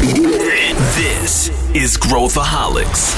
[0.00, 3.14] This is Growthaholics.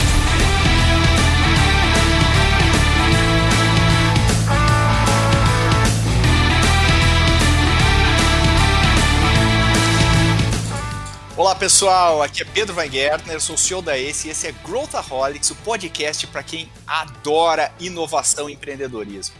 [11.36, 15.52] Olá pessoal, aqui é Pedro Weingärtner, sou o CEO da ACE e esse é Growthaholics,
[15.52, 19.36] o podcast para quem adora inovação e empreendedorismo.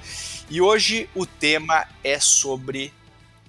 [0.49, 2.95] E hoje o tema é sobre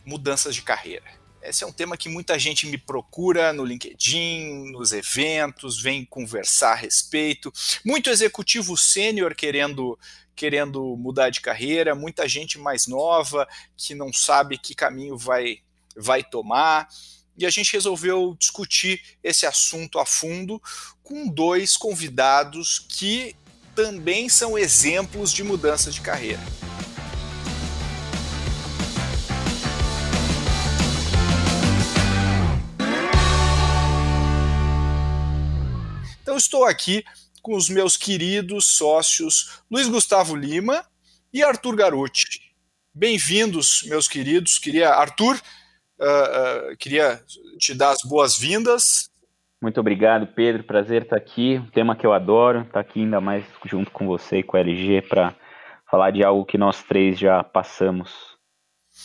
[0.04, 1.23] mudanças de carreira.
[1.44, 6.72] Esse é um tema que muita gente me procura no LinkedIn, nos eventos, vem conversar
[6.72, 7.52] a respeito.
[7.86, 10.00] Muito executivo sênior querendo
[10.36, 13.48] querendo mudar de carreira, muita gente mais nova
[13.78, 15.60] que não sabe que caminho vai
[15.96, 16.88] vai tomar.
[17.38, 20.62] E a gente resolveu discutir esse assunto a fundo
[21.04, 23.36] com dois convidados que
[23.76, 26.42] também são exemplos de mudança de carreira.
[36.44, 37.04] Estou aqui
[37.42, 40.86] com os meus queridos sócios Luiz Gustavo Lima
[41.34, 42.54] e Arthur Garuti.
[42.94, 44.60] Bem-vindos, meus queridos.
[44.60, 45.36] Queria, Arthur,
[46.00, 47.22] uh, uh, queria
[47.58, 49.10] te dar as boas-vindas.
[49.62, 50.66] Muito obrigado, Pedro.
[50.66, 51.58] Prazer estar aqui.
[51.58, 54.60] Um tema que eu adoro, estar aqui ainda mais junto com você e com a
[54.60, 55.34] LG para
[55.90, 58.12] falar de algo que nós três já passamos.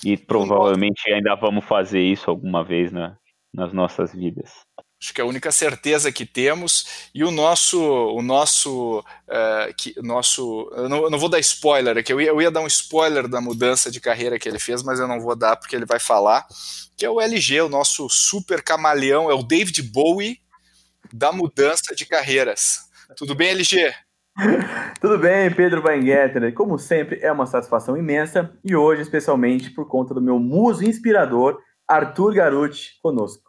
[0.04, 3.16] E provavelmente ainda vamos fazer isso alguma vez na,
[3.54, 4.52] nas nossas vidas.
[5.00, 7.08] Acho que é a única certeza que temos.
[7.14, 11.96] E o nosso, o nosso, uh, que, nosso, eu não, eu não, vou dar spoiler
[11.96, 12.12] aqui.
[12.12, 14.98] Eu ia, eu ia dar um spoiler da mudança de carreira que ele fez, mas
[14.98, 16.44] eu não vou dar porque ele vai falar.
[16.96, 20.40] Que é o LG, o nosso super camaleão, é o David Bowie
[21.12, 22.80] da mudança de carreiras.
[23.16, 23.94] Tudo bem, LG?
[25.00, 26.52] Tudo bem, Pedro Weingärtner.
[26.54, 31.60] Como sempre, é uma satisfação imensa e hoje, especialmente por conta do meu muso inspirador,
[31.86, 33.47] Arthur Garuti, conosco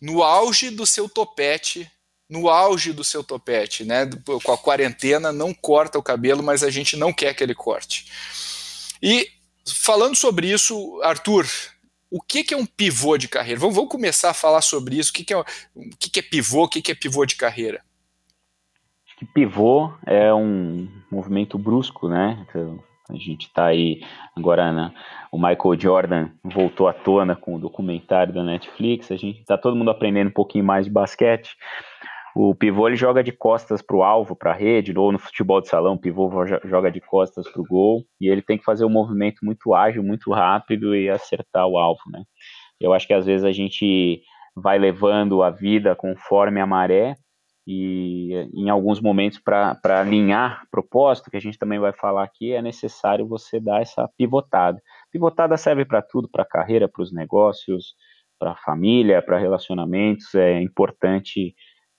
[0.00, 1.90] no auge do seu topete,
[2.28, 4.08] no auge do seu topete, né?
[4.42, 8.06] Com a quarentena, não corta o cabelo, mas a gente não quer que ele corte.
[9.02, 9.28] E
[9.66, 11.46] falando sobre isso, Arthur,
[12.10, 13.60] o que, que é um pivô de carreira?
[13.60, 15.10] Vamos, vamos, começar a falar sobre isso.
[15.10, 15.44] O que, que, é, o
[15.98, 16.64] que, que é pivô?
[16.64, 17.82] O que, que é pivô de carreira?
[19.06, 22.46] Acho que pivô é um movimento brusco, né?
[23.08, 24.02] A gente está aí
[24.36, 24.92] agora, né?
[25.30, 29.10] o Michael Jordan voltou à tona com o documentário da Netflix.
[29.10, 31.56] A gente está todo mundo aprendendo um pouquinho mais de basquete.
[32.34, 35.60] O pivô ele joga de costas para o alvo, para a rede, ou no futebol
[35.60, 36.30] de salão, o pivô
[36.64, 40.02] joga de costas para o gol, e ele tem que fazer um movimento muito ágil,
[40.02, 42.22] muito rápido e acertar o alvo, né?
[42.80, 44.22] Eu acho que às vezes a gente
[44.54, 47.16] vai levando a vida conforme a maré,
[47.70, 52.62] e em alguns momentos para alinhar propósito, que a gente também vai falar aqui, é
[52.62, 54.80] necessário você dar essa pivotada.
[55.12, 57.94] Pivotada serve para tudo, para a carreira, para os negócios,
[58.38, 61.54] para a família, para relacionamentos, é importante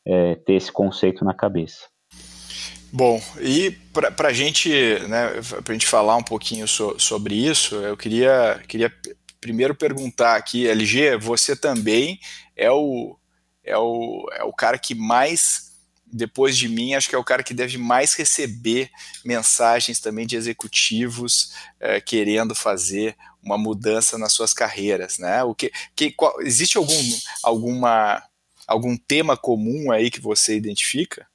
[0.08, 1.88] é, ter esse conceito na cabeça.
[2.92, 4.72] Bom, e para a gente,
[5.08, 5.34] né,
[5.70, 8.92] gente falar um pouquinho so, sobre isso, eu queria, queria
[9.40, 12.18] primeiro perguntar aqui, LG, você também
[12.58, 13.19] é o,
[13.70, 15.72] é o, é o cara que mais,
[16.12, 18.90] depois de mim, acho que é o cara que deve mais receber
[19.24, 25.44] mensagens também de executivos é, querendo fazer uma mudança nas suas carreiras, né?
[25.44, 26.94] O que, que qual, existe algum,
[27.44, 28.24] alguma,
[28.68, 31.28] algum tema comum aí que você identifica?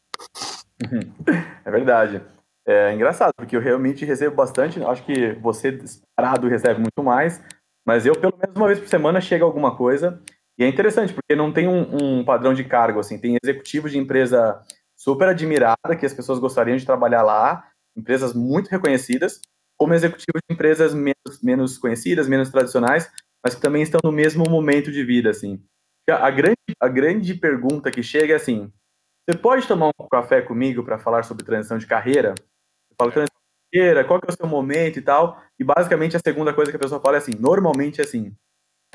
[1.65, 2.21] É verdade.
[2.67, 7.41] É engraçado, porque eu realmente recebo bastante, acho que você disparado recebe muito mais,
[7.87, 10.21] mas eu, pelo menos uma vez por semana, chega alguma coisa
[10.59, 13.99] e é interessante, porque não tem um, um, padrão de cargo, assim, tem executivos de
[13.99, 14.63] empresa
[14.97, 19.41] super admirada, que as pessoas gostariam de trabalhar lá, empresas muito reconhecidas,
[19.77, 23.11] como executivos de empresas menos, menos conhecidas, menos tradicionais,
[23.45, 25.61] mas que também estão no mesmo momento de vida, assim.
[26.09, 28.73] A grande, a grande pergunta que chega é assim,
[29.29, 32.35] você pode tomar um café comigo para falar sobre transição de carreira?
[32.91, 33.41] Eu falo, transição
[33.73, 36.71] de carreira, qual que é o seu momento e tal, e basicamente a segunda coisa
[36.71, 38.33] que a pessoa fala é assim, normalmente é assim,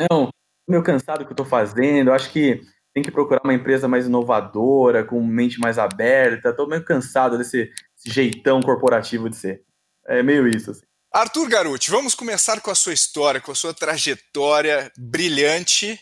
[0.10, 0.30] não,
[0.70, 2.62] meio cansado do que eu estou fazendo, acho que
[2.94, 7.70] tem que procurar uma empresa mais inovadora, com mente mais aberta, estou meio cansado desse
[8.06, 9.62] jeitão corporativo de ser.
[10.08, 10.72] É meio isso.
[10.72, 10.82] Assim.
[11.12, 16.00] Arthur Garuti, vamos começar com a sua história, com a sua trajetória brilhante.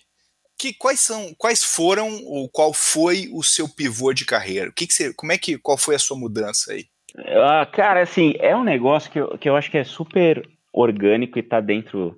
[0.60, 4.70] Que, quais são, quais foram ou qual foi o seu pivô de carreira?
[4.70, 6.86] O que, que você, como é que, qual foi a sua mudança aí?
[7.16, 11.38] Ah, cara, assim, é um negócio que eu, que eu acho que é super orgânico
[11.38, 12.18] e está dentro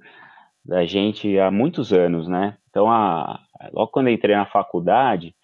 [0.69, 2.55] da gente há muitos anos, né?
[2.69, 3.41] Então, a,
[3.73, 5.35] logo quando entrei na faculdade,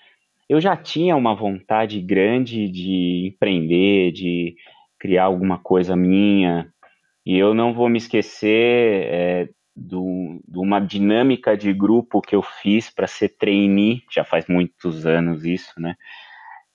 [0.47, 4.55] eu já tinha uma vontade grande de empreender, de
[4.99, 6.71] criar alguma coisa minha.
[7.25, 9.95] E eu não vou me esquecer é, de
[10.55, 15.73] uma dinâmica de grupo que eu fiz para ser trainee, já faz muitos anos isso,
[15.79, 15.95] né?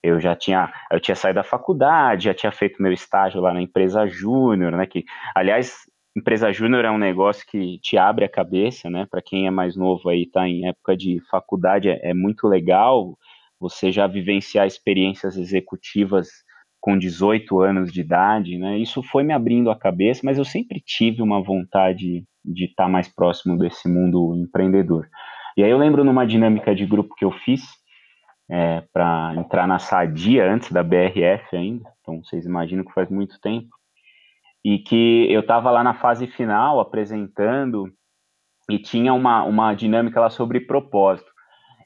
[0.03, 3.61] Eu já tinha, eu tinha saído da faculdade, já tinha feito meu estágio lá na
[3.61, 4.85] empresa júnior, né?
[4.85, 9.07] Que, aliás, empresa júnior é um negócio que te abre a cabeça, né?
[9.09, 13.17] Para quem é mais novo aí, tá em época de faculdade, é, é muito legal
[13.59, 16.29] você já vivenciar experiências executivas
[16.79, 18.77] com 18 anos de idade, né?
[18.77, 22.89] Isso foi me abrindo a cabeça, mas eu sempre tive uma vontade de estar tá
[22.89, 25.07] mais próximo desse mundo empreendedor.
[25.55, 27.61] E aí eu lembro numa dinâmica de grupo que eu fiz
[28.49, 33.39] é, para entrar na Sadia antes da BRF ainda, então vocês imaginam que faz muito
[33.39, 33.69] tempo,
[34.63, 37.91] e que eu estava lá na fase final apresentando
[38.69, 41.29] e tinha uma, uma dinâmica lá sobre propósito.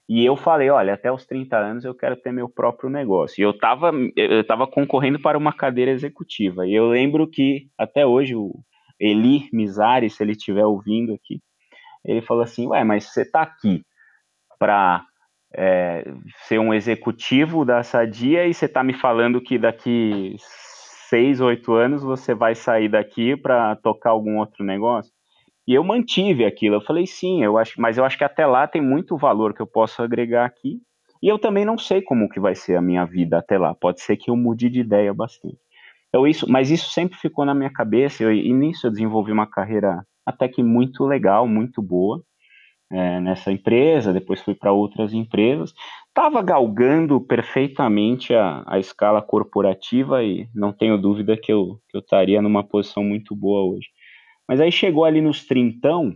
[0.07, 3.42] E eu falei, olha, até os 30 anos eu quero ter meu próprio negócio.
[3.42, 6.68] E eu estava eu tava concorrendo para uma cadeira executiva.
[6.68, 8.54] E eu lembro que até hoje o
[9.00, 11.42] Eli Mizari, se ele estiver ouvindo aqui,
[12.04, 13.83] ele falou assim, ué, mas você está aqui
[14.60, 15.04] para
[15.56, 16.06] é,
[16.48, 20.36] ser um executivo da Sadia e você está me falando que daqui
[21.10, 25.12] seis, oito anos você vai sair daqui para tocar algum outro negócio?
[25.68, 26.75] E eu mantive aquilo.
[26.75, 29.62] Eu falei, sim, eu acho, mas eu acho que até lá tem muito valor que
[29.62, 30.80] eu posso agregar aqui.
[31.22, 33.74] E eu também não sei como que vai ser a minha vida até lá.
[33.74, 35.57] Pode ser que eu mude de ideia bastante.
[36.10, 38.24] Então isso, mas isso sempre ficou na minha cabeça.
[38.24, 42.22] Eu, e nisso eu desenvolvi uma carreira até que muito legal, muito boa
[42.92, 44.14] é, nessa empresa.
[44.14, 45.74] Depois fui para outras empresas.
[46.08, 52.02] Estava galgando perfeitamente a, a escala corporativa e não tenho dúvida que eu, que eu
[52.02, 53.88] estaria numa posição muito boa hoje.
[54.48, 56.16] Mas aí chegou ali nos trintão,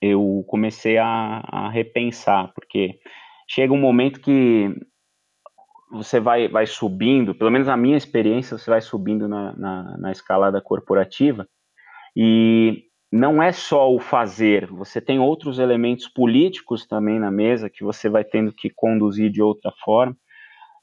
[0.00, 2.98] eu comecei a, a repensar, porque
[3.48, 4.74] chega um momento que
[5.90, 10.12] você vai, vai subindo, pelo menos a minha experiência, você vai subindo na, na, na,
[10.12, 11.48] escalada corporativa,
[12.14, 12.85] e
[13.16, 18.08] não é só o fazer, você tem outros elementos políticos também na mesa que você
[18.08, 20.16] vai tendo que conduzir de outra forma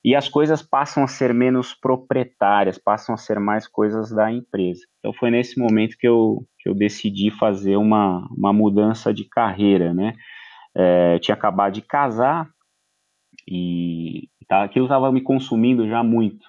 [0.03, 4.81] e as coisas passam a ser menos proprietárias, passam a ser mais coisas da empresa.
[4.99, 9.93] Então foi nesse momento que eu, que eu decidi fazer uma, uma mudança de carreira,
[9.93, 10.13] né?
[10.75, 12.49] É, eu tinha acabado de casar
[13.47, 16.45] e tá, aquilo estava me consumindo já muito.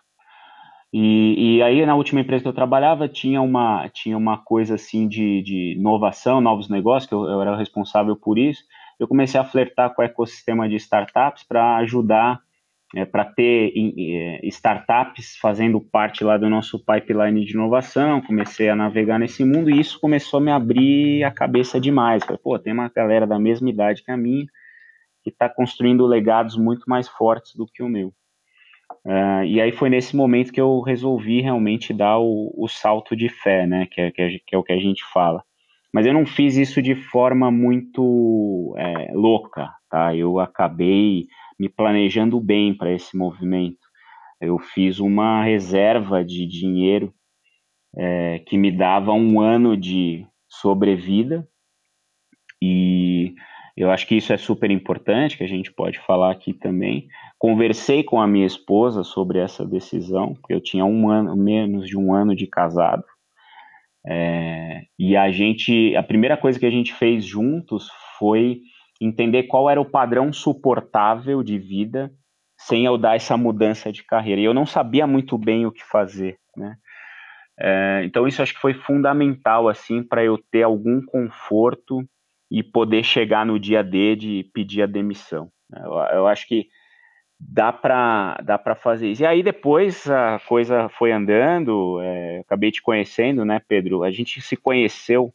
[0.97, 5.09] E, e, aí na última empresa que eu trabalhava tinha uma, tinha uma coisa assim
[5.09, 8.63] de, de inovação, novos negócios, que eu, eu era responsável por isso.
[9.01, 12.41] Eu comecei a flertar com o ecossistema de startups para ajudar
[12.95, 18.77] é, para ter é, startups fazendo parte lá do nosso pipeline de inovação, comecei a
[18.77, 22.23] navegar nesse mundo e isso começou a me abrir a cabeça demais.
[22.23, 24.47] Falei, pô, tem uma galera da mesma idade que a minha
[25.25, 28.15] que está construindo legados muito mais fortes do que o meu.
[29.05, 33.29] Uh, e aí foi nesse momento que eu resolvi realmente dar o, o salto de
[33.29, 35.45] fé, né, que é, que, é, que é, o que a gente fala.
[35.93, 40.17] Mas eu não fiz isso de forma muito é, louca, tá?
[40.17, 43.79] Eu acabei me planejando bem para esse movimento.
[44.41, 47.15] Eu fiz uma reserva de dinheiro
[47.97, 51.47] é, que me dava um ano de sobrevida
[52.61, 53.35] e
[53.77, 57.09] eu acho que isso é super importante, que a gente pode falar aqui também.
[57.39, 61.99] Conversei com a minha esposa sobre essa decisão, porque eu tinha um ano, menos de
[61.99, 63.05] um ano de casado.
[64.07, 67.89] É, e a gente, a primeira coisa que a gente fez juntos
[68.19, 68.61] foi
[69.01, 72.13] entender qual era o padrão suportável de vida
[72.57, 74.41] sem eu dar essa mudança de carreira.
[74.41, 76.77] E eu não sabia muito bem o que fazer, né?
[77.59, 82.05] É, então isso acho que foi fundamental assim para eu ter algum conforto
[82.51, 85.51] e poder chegar no dia D de pedir a demissão.
[85.75, 86.69] Eu, eu acho que
[87.39, 89.23] dá para dá para fazer isso.
[89.23, 92.01] E aí depois a coisa foi andando.
[92.01, 94.03] É, acabei te conhecendo, né, Pedro?
[94.03, 95.33] A gente se conheceu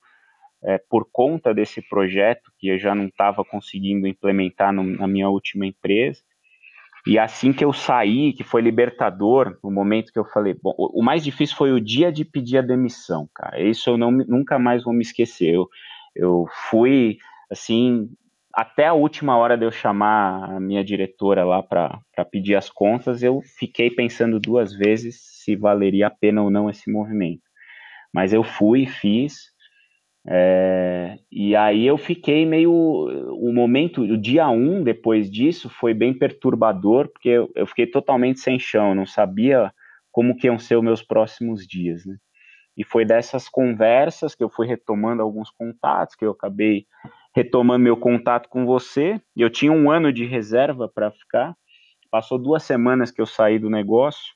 [0.64, 5.30] é, por conta desse projeto que eu já não estava conseguindo implementar no, na minha
[5.30, 6.22] última empresa.
[7.08, 11.02] E assim que eu saí, que foi libertador, no momento que eu falei, bom, o
[11.02, 13.62] mais difícil foi o dia de pedir a demissão, cara.
[13.62, 15.54] Isso eu não, nunca mais vou me esquecer.
[15.54, 15.70] Eu,
[16.16, 17.18] eu fui,
[17.52, 18.10] assim,
[18.54, 22.02] até a última hora de eu chamar a minha diretora lá para
[22.32, 26.92] pedir as contas, eu fiquei pensando duas vezes se valeria a pena ou não esse
[26.92, 27.44] movimento.
[28.14, 29.50] Mas eu fui, fiz,
[30.28, 32.72] é, e aí eu fiquei meio.
[32.72, 37.88] O momento, o dia 1 um, depois disso foi bem perturbador, porque eu, eu, fiquei
[37.88, 39.72] totalmente sem chão, não sabia
[40.12, 42.18] como que iam ser os meus próximos dias, né?
[42.80, 46.88] E foi dessas conversas que eu fui retomando alguns contatos, que eu acabei
[47.36, 49.22] retomando meu contato com você.
[49.36, 51.54] Eu tinha um ano de reserva para ficar.
[52.10, 54.34] Passou duas semanas que eu saí do negócio.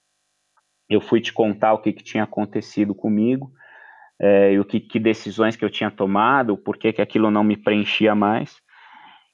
[0.89, 3.49] Eu fui te contar o que, que tinha acontecido comigo.
[4.19, 7.55] é, e o que, que, decisões que eu tinha tomado, por que, aquilo não me
[7.55, 8.57] preenchia mais.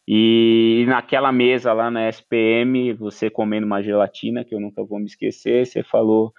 [0.07, 5.05] E naquela mesa lá na SPM, você comendo uma gelatina, que eu nunca vou me
[5.05, 6.31] esquecer, você falou,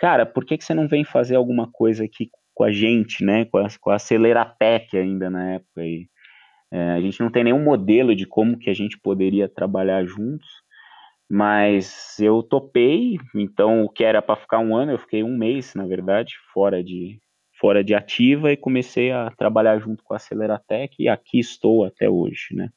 [0.00, 3.44] cara, por que, que você não vem fazer alguma coisa aqui com a gente, né?
[3.44, 5.84] Com a, com a Aceleratec ainda na época.
[5.84, 6.08] E,
[6.72, 10.48] é, a gente não tem nenhum modelo de como que a gente poderia trabalhar juntos,
[11.28, 15.74] mas eu topei, então o que era para ficar um ano, eu fiquei um mês,
[15.74, 17.20] na verdade, fora de,
[17.60, 22.08] fora de ativa e comecei a trabalhar junto com a Aceleratec e aqui estou até
[22.08, 22.70] hoje, né?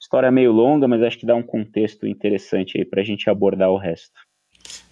[0.00, 3.70] História meio longa, mas acho que dá um contexto interessante aí para a gente abordar
[3.70, 4.20] o resto.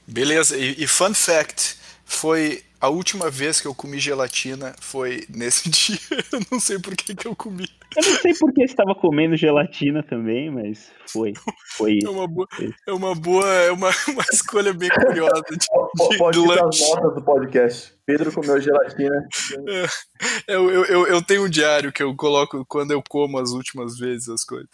[0.06, 5.70] Beleza, e, e fun fact, foi a última vez que eu comi gelatina foi nesse
[5.70, 5.98] dia.
[6.32, 7.68] Eu não sei por que, que eu comi.
[7.96, 11.32] Eu não sei por que estava comendo gelatina também, mas foi.
[11.76, 12.48] Foi é uma boa,
[12.88, 15.44] é uma, boa, é uma, uma escolha bem curiosa.
[15.48, 17.94] De, de Pode ser as notas do podcast.
[18.04, 19.28] Pedro comeu gelatina.
[20.48, 23.96] É, eu, eu, eu tenho um diário que eu coloco quando eu como as últimas
[23.96, 24.68] vezes as coisas.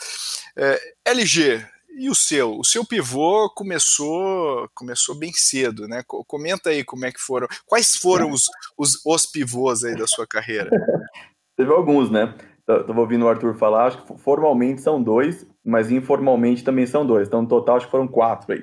[0.56, 1.62] É, LG,
[1.98, 2.58] e o seu?
[2.58, 6.02] O seu pivô começou começou bem cedo, né?
[6.06, 7.48] Comenta aí como é que foram.
[7.66, 8.44] Quais foram os,
[8.76, 10.70] os, os pivôs aí da sua carreira?
[11.56, 12.34] Teve alguns, né?
[12.68, 17.26] Estava ouvindo o Arthur falar, acho que formalmente são dois, mas informalmente também são dois.
[17.26, 18.60] Então, no total, acho que foram quatro aí.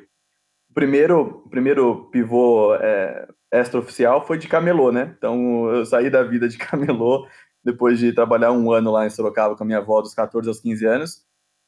[0.70, 5.14] O primeiro, primeiro pivô é, extraoficial foi de camelô, né?
[5.18, 7.28] Então, eu saí da vida de camelô
[7.64, 10.60] depois de trabalhar um ano lá em Sorocaba com a minha avó dos 14 aos
[10.60, 11.26] 15 anos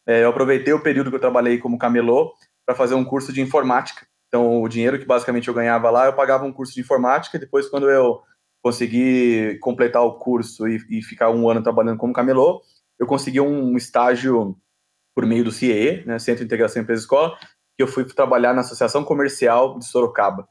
[0.08, 2.34] é, eu aproveitei o período que eu trabalhei como camelô
[2.66, 4.08] para fazer um curso de informática.
[4.28, 7.38] Então, o dinheiro que basicamente eu ganhava lá, eu pagava um curso de informática.
[7.38, 8.22] Depois, quando eu
[8.64, 12.62] consegui completar o curso e, e ficar um ano trabalhando como camelô,
[13.00, 14.58] eu consegui um estágio
[15.16, 17.38] por meio do CIE, né, Centro de Integração Empresa Escola,
[17.76, 20.48] que eu fui trabalhar na Associação Comercial de Sorocaba.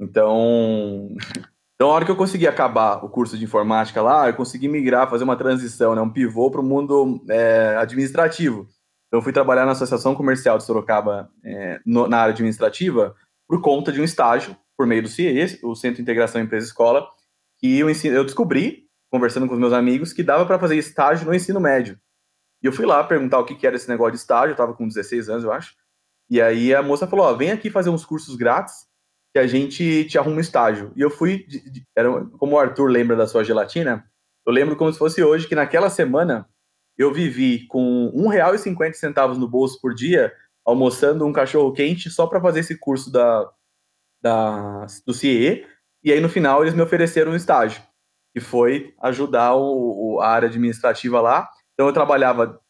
[0.00, 1.08] Então,
[1.74, 5.10] então, a hora que eu consegui acabar o curso de informática lá, eu consegui migrar,
[5.10, 8.66] fazer uma transição, né, um pivô para o mundo é, administrativo.
[9.10, 13.14] Eu fui trabalhar na Associação Comercial de Sorocaba é, no, na área administrativa
[13.46, 17.08] por conta de um estágio por meio do CIE, o Centro de Integração Empresa Escola,
[17.58, 21.34] que eu, eu descobri, conversando com os meus amigos, que dava para fazer estágio no
[21.34, 21.98] ensino médio.
[22.62, 24.74] E eu fui lá perguntar o que, que era esse negócio de estágio, eu estava
[24.74, 25.74] com 16 anos, eu acho.
[26.30, 28.86] E aí a moça falou: Ó, vem aqui fazer uns cursos grátis
[29.32, 30.92] que a gente te arruma um estágio.
[30.94, 31.46] E eu fui,
[31.96, 34.04] era, como o Arthur lembra da sua gelatina,
[34.46, 36.48] eu lembro como se fosse hoje que naquela semana
[36.98, 40.32] eu vivi com R$ 1,50 no bolso por dia,
[40.66, 43.48] almoçando um cachorro quente só para fazer esse curso da,
[44.20, 45.64] da, do CIE,
[46.02, 47.80] e aí no final eles me ofereceram um estágio,
[48.34, 51.48] que foi ajudar o, o, a área administrativa lá.
[51.74, 52.60] Então eu trabalhava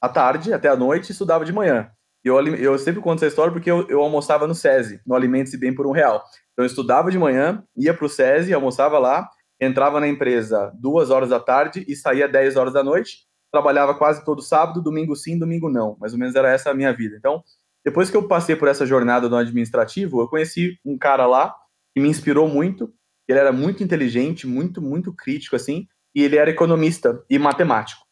[0.00, 1.90] à tarde até à noite e estudava de manhã.
[2.22, 5.58] Eu, eu sempre conto essa história porque eu, eu almoçava no SESI, no Alimentos e
[5.58, 6.22] Bem por um real.
[6.52, 9.26] Então eu estudava de manhã, ia para o SESI, almoçava lá,
[9.58, 14.24] entrava na empresa duas horas da tarde e saía 10 horas da noite trabalhava quase
[14.24, 15.96] todo sábado, domingo sim, domingo não.
[16.00, 17.16] Mais ou menos era essa a minha vida.
[17.16, 17.42] Então,
[17.84, 21.54] depois que eu passei por essa jornada no administrativo, eu conheci um cara lá
[21.94, 22.92] que me inspirou muito.
[23.28, 28.02] Ele era muito inteligente, muito, muito crítico, assim, e ele era economista e matemático.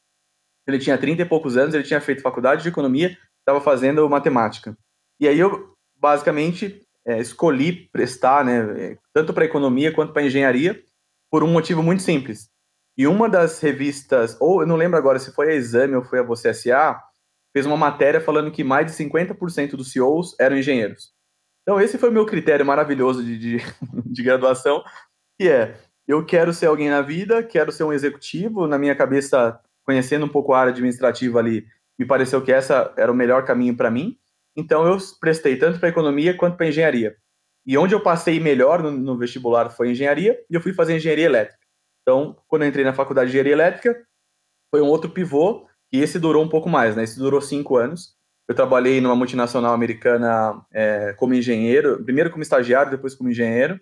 [0.66, 4.76] Ele tinha 30 e poucos anos, ele tinha feito faculdade de economia, estava fazendo matemática.
[5.18, 10.80] E aí eu, basicamente, é, escolhi prestar, né, tanto para economia quanto para engenharia,
[11.30, 12.50] por um motivo muito simples.
[12.98, 16.18] E uma das revistas, ou eu não lembro agora se foi a Exame ou foi
[16.18, 17.00] a Você SA,
[17.52, 21.12] fez uma matéria falando que mais de 50% dos CEOs eram engenheiros.
[21.62, 23.56] Então, esse foi o meu critério maravilhoso de, de,
[24.04, 24.82] de, graduação,
[25.38, 25.76] que é,
[26.08, 30.28] eu quero ser alguém na vida, quero ser um executivo, na minha cabeça, conhecendo um
[30.28, 34.18] pouco a área administrativa ali, me pareceu que essa era o melhor caminho para mim,
[34.56, 37.16] então eu prestei tanto para economia quanto para engenharia.
[37.64, 41.26] E onde eu passei melhor no, no vestibular foi engenharia, e eu fui fazer engenharia
[41.26, 41.57] elétrica.
[42.08, 44.02] Então, quando eu entrei na faculdade de engenharia elétrica,
[44.70, 47.04] foi um outro pivô, e esse durou um pouco mais, né?
[47.04, 48.16] Esse durou cinco anos.
[48.48, 53.78] Eu trabalhei numa multinacional americana é, como engenheiro, primeiro como estagiário, depois como engenheiro.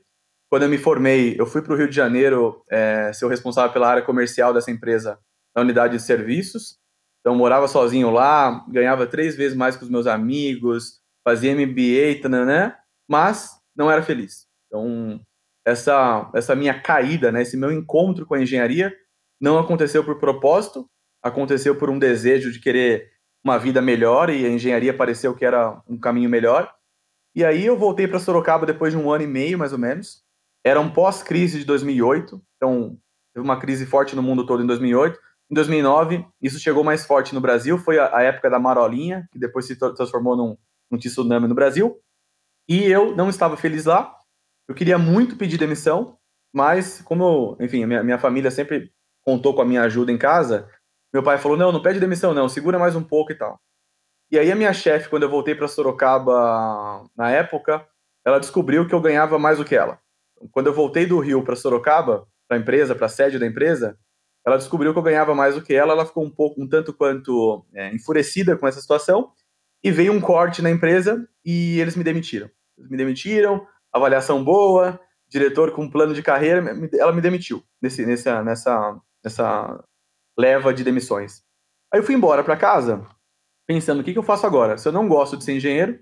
[0.50, 3.72] Quando eu me formei, eu fui para o Rio de Janeiro é, ser o responsável
[3.72, 5.20] pela área comercial dessa empresa,
[5.54, 6.78] na unidade de serviços.
[7.20, 12.74] Então, morava sozinho lá, ganhava três vezes mais que os meus amigos, fazia MBA, tananã,
[13.08, 14.48] mas não era feliz.
[14.66, 15.20] Então,
[15.66, 18.94] essa, essa minha caída, né, esse meu encontro com a engenharia,
[19.40, 20.88] não aconteceu por propósito,
[21.20, 23.10] aconteceu por um desejo de querer
[23.44, 26.72] uma vida melhor e a engenharia pareceu que era um caminho melhor.
[27.34, 30.24] E aí eu voltei para Sorocaba depois de um ano e meio, mais ou menos.
[30.64, 32.96] Era um pós-crise de 2008, então
[33.34, 35.18] teve uma crise forte no mundo todo em 2008.
[35.50, 39.38] Em 2009, isso chegou mais forte no Brasil, foi a, a época da Marolinha, que
[39.38, 40.56] depois se transformou num,
[40.90, 42.00] num tsunami no Brasil.
[42.68, 44.15] E eu não estava feliz lá,
[44.68, 46.18] eu queria muito pedir demissão,
[46.52, 48.92] mas como, enfim, minha, minha família sempre
[49.22, 50.68] contou com a minha ajuda em casa,
[51.12, 53.60] meu pai falou: não, não pede demissão, não, segura mais um pouco e tal.
[54.30, 57.86] E aí a minha chefe, quando eu voltei para Sorocaba na época,
[58.24, 60.00] ela descobriu que eu ganhava mais do que ela.
[60.50, 63.96] Quando eu voltei do Rio para Sorocaba, para a empresa, para a sede da empresa,
[64.44, 66.92] ela descobriu que eu ganhava mais do que ela, ela ficou um pouco, um tanto
[66.92, 69.30] quanto é, enfurecida com essa situação,
[69.82, 72.50] e veio um corte na empresa e eles me demitiram.
[72.76, 74.98] Eles me demitiram, avaliação boa,
[75.28, 79.84] diretor com plano de carreira, ela me demitiu nesse, nessa, nessa, nessa
[80.38, 81.42] leva de demissões.
[81.92, 83.06] Aí eu fui embora para casa,
[83.66, 84.78] pensando, o que, que eu faço agora?
[84.78, 85.98] Se eu não gosto de ser engenheiro,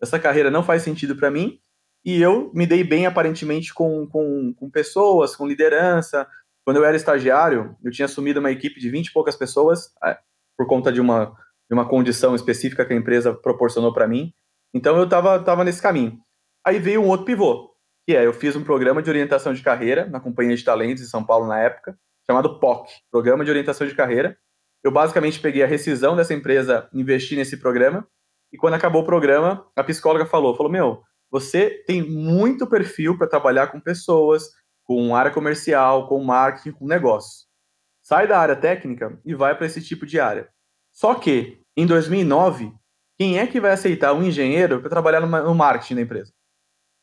[0.00, 1.60] essa carreira não faz sentido para mim,
[2.04, 6.24] e eu me dei bem, aparentemente, com, com, com pessoas, com liderança.
[6.64, 10.16] Quando eu era estagiário, eu tinha assumido uma equipe de 20 e poucas pessoas, é,
[10.56, 11.36] por conta de uma,
[11.68, 14.32] de uma condição específica que a empresa proporcionou para mim.
[14.72, 16.20] Então eu estava tava nesse caminho.
[16.66, 17.70] Aí veio um outro pivô,
[18.04, 21.06] que é, eu fiz um programa de orientação de carreira na Companhia de Talentos em
[21.06, 21.96] São Paulo na época,
[22.28, 24.36] chamado POC, Programa de Orientação de Carreira,
[24.82, 28.04] eu basicamente peguei a rescisão dessa empresa, investi nesse programa,
[28.52, 33.28] e quando acabou o programa, a psicóloga falou, falou, meu, você tem muito perfil para
[33.28, 34.50] trabalhar com pessoas,
[34.82, 37.46] com área comercial, com marketing, com negócio.
[38.02, 40.48] Sai da área técnica e vai para esse tipo de área.
[40.92, 42.72] Só que, em 2009,
[43.16, 46.35] quem é que vai aceitar um engenheiro para trabalhar no marketing da empresa?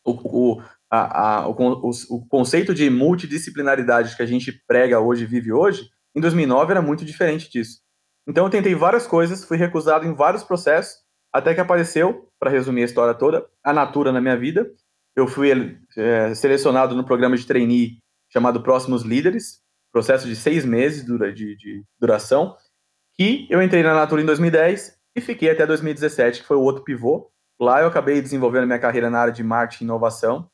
[0.06, 5.52] O, o, a, a, o, o, conceito de multidisciplinaridade que a gente prega hoje, vive
[5.52, 7.80] hoje, em 2009 era muito diferente disso.
[8.28, 10.98] Então eu tentei várias coisas, fui recusado em vários processos,
[11.32, 14.70] até que apareceu, para resumir a história toda, a Natura na minha vida.
[15.16, 18.00] Eu fui é, selecionado no programa de trainee
[18.32, 22.58] chamado Próximos Líderes, processo de seis meses de, de duração,
[23.16, 26.84] que eu entrei na Natura em 2010 e fiquei até 2017, que foi o outro
[26.84, 27.30] pivô.
[27.60, 30.50] Lá eu acabei desenvolvendo minha carreira na área de marketing e inovação.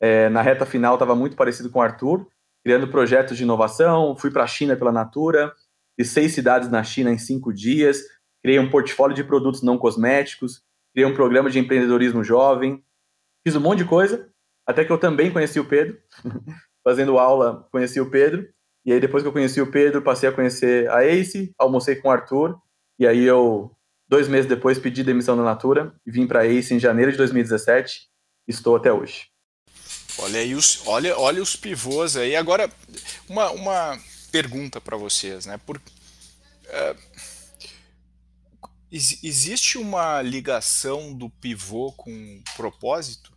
[0.00, 2.26] É, na reta final estava muito parecido com o Arthur,
[2.64, 5.52] criando projetos de inovação, fui para a China pela Natura,
[5.98, 8.02] fiz seis cidades na China em cinco dias,
[8.42, 12.84] criei um portfólio de produtos não cosméticos, criei um programa de empreendedorismo jovem,
[13.46, 14.28] fiz um monte de coisa,
[14.66, 15.98] até que eu também conheci o Pedro,
[16.84, 18.48] fazendo aula, conheci o Pedro,
[18.84, 22.08] e aí depois que eu conheci o Pedro, passei a conhecer a Ace, almocei com
[22.08, 22.58] o Arthur,
[22.98, 23.74] e aí eu,
[24.14, 27.18] dois meses depois, pedi demissão da Natura, e vim para a Ace em janeiro de
[27.18, 28.08] 2017,
[28.46, 29.26] estou até hoje.
[30.18, 32.36] Olha aí os, olha, olha os pivôs aí.
[32.36, 32.70] Agora,
[33.28, 34.00] uma, uma
[34.30, 35.58] pergunta para vocês, né?
[35.58, 37.00] Por, uh,
[38.92, 43.36] existe uma ligação do pivô com propósito?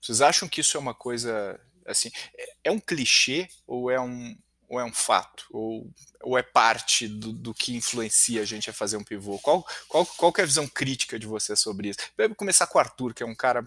[0.00, 2.10] Vocês acham que isso é uma coisa assim?
[2.36, 4.36] É, é um clichê ou é um,
[4.72, 5.44] ou é um fato?
[5.50, 5.86] Ou,
[6.22, 9.38] ou é parte do, do que influencia a gente a fazer um pivô?
[9.38, 11.98] Qual, qual, qual é a visão crítica de você sobre isso?
[12.16, 13.62] Vamos começar com o Arthur, que é um cara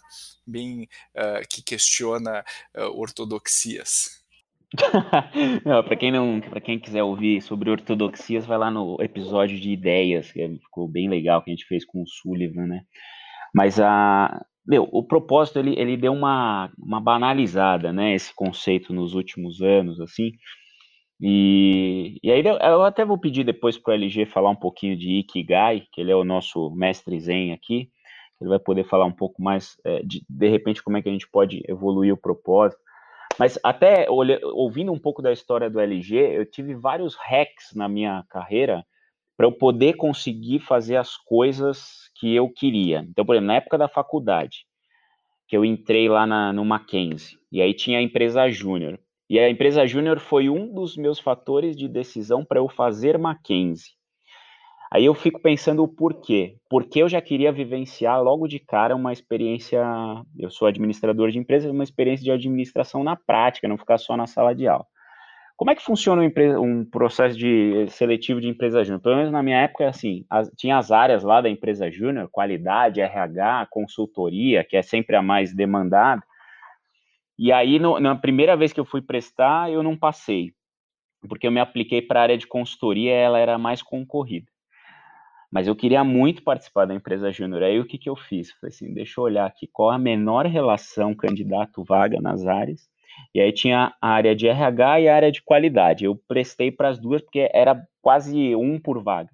[0.47, 2.43] bem uh, que questiona
[2.75, 4.25] uh, ortodoxias.
[5.85, 10.31] para quem não, para quem quiser ouvir sobre ortodoxias, vai lá no episódio de ideias,
[10.31, 12.81] que ficou bem legal que a gente fez com o Sullivan, né?
[13.53, 18.15] Mas a meu, o propósito ele, ele deu uma, uma banalizada, né?
[18.15, 20.31] Esse conceito nos últimos anos, assim.
[21.27, 25.09] E, e aí eu até vou pedir depois para o LG falar um pouquinho de
[25.21, 27.89] Ikigai, que ele é o nosso mestre zen aqui,
[28.39, 31.11] ele vai poder falar um pouco mais é, de, de repente como é que a
[31.11, 32.79] gente pode evoluir o propósito.
[33.39, 38.23] Mas até ouvindo um pouco da história do LG, eu tive vários hacks na minha
[38.29, 38.85] carreira
[39.35, 43.03] para eu poder conseguir fazer as coisas que eu queria.
[43.09, 44.67] Então, por exemplo, na época da faculdade,
[45.47, 48.99] que eu entrei lá na, no Mackenzie, e aí tinha a empresa Júnior.
[49.29, 53.93] E a empresa Júnior foi um dos meus fatores de decisão para eu fazer Mackenzie.
[54.91, 56.57] Aí eu fico pensando o porquê.
[56.69, 59.83] Porque eu já queria vivenciar logo de cara uma experiência.
[60.37, 64.27] Eu sou administrador de empresas, uma experiência de administração na prática, não ficar só na
[64.27, 64.85] sala de aula.
[65.57, 69.01] Como é que funciona um, um processo de seletivo de empresa júnior?
[69.01, 72.99] Pelo menos na minha época, assim, as, tinha as áreas lá da empresa júnior, qualidade,
[72.99, 76.21] RH, consultoria, que é sempre a mais demandada.
[77.37, 80.53] E aí, no, na primeira vez que eu fui prestar, eu não passei,
[81.27, 84.47] porque eu me apliquei para a área de consultoria, ela era mais concorrida.
[85.51, 87.63] Mas eu queria muito participar da empresa júnior.
[87.63, 88.51] Aí o que, que eu fiz?
[88.51, 92.89] Falei assim, deixa eu olhar aqui qual a menor relação candidato-vaga nas áreas.
[93.33, 96.05] E aí tinha a área de RH e a área de qualidade.
[96.05, 99.29] Eu prestei para as duas porque era quase um por vaga.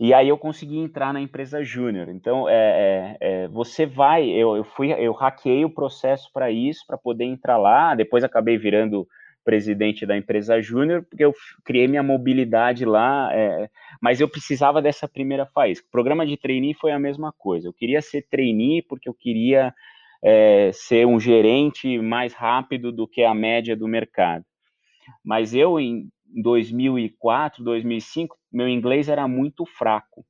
[0.00, 2.08] E aí eu consegui entrar na empresa júnior.
[2.08, 6.84] Então, é, é, é, você vai, eu, eu fui, eu hackeei o processo para isso,
[6.86, 7.96] para poder entrar lá.
[7.96, 9.08] Depois acabei virando
[9.44, 11.32] presidente da empresa júnior, porque eu
[11.64, 15.86] criei minha mobilidade lá, é, mas eu precisava dessa primeira faísca.
[15.86, 17.66] O programa de trainee foi a mesma coisa.
[17.66, 19.72] Eu queria ser trainee porque eu queria
[20.22, 24.44] é, ser um gerente mais rápido do que a média do mercado.
[25.24, 30.24] Mas eu, em 2004, 2005, meu inglês era muito fraco.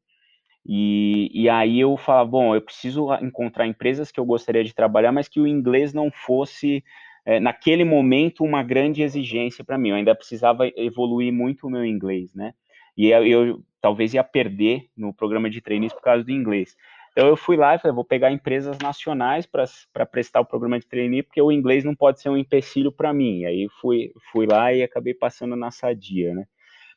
[0.67, 5.13] E, e aí eu falava, bom, eu preciso encontrar empresas que eu gostaria de trabalhar,
[5.13, 6.85] mas que o inglês não fosse,
[7.25, 9.91] é, naquele momento, uma grande exigência para mim.
[9.91, 12.53] Eu ainda precisava evoluir muito o meu inglês, né?
[12.97, 16.77] E eu, eu talvez ia perder no programa de treinismo por causa do inglês.
[17.19, 20.87] Então eu fui lá e falei, vou pegar empresas nacionais para prestar o programa de
[20.87, 23.45] trainee, porque o inglês não pode ser um empecilho para mim.
[23.45, 26.47] Aí fui, fui lá e acabei passando na sadia, né?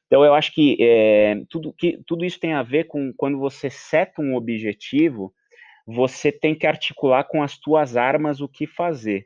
[0.06, 3.68] Então eu acho que, é, tudo, que tudo isso tem a ver com quando você
[3.68, 5.34] seta um objetivo,
[5.88, 9.26] você tem que articular com as tuas armas o que fazer.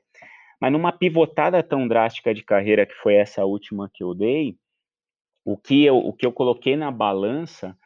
[0.61, 4.55] Mas numa pivotada tão drástica de carreira que foi essa última que eu dei,
[5.43, 7.77] o que eu, o que eu coloquei na balança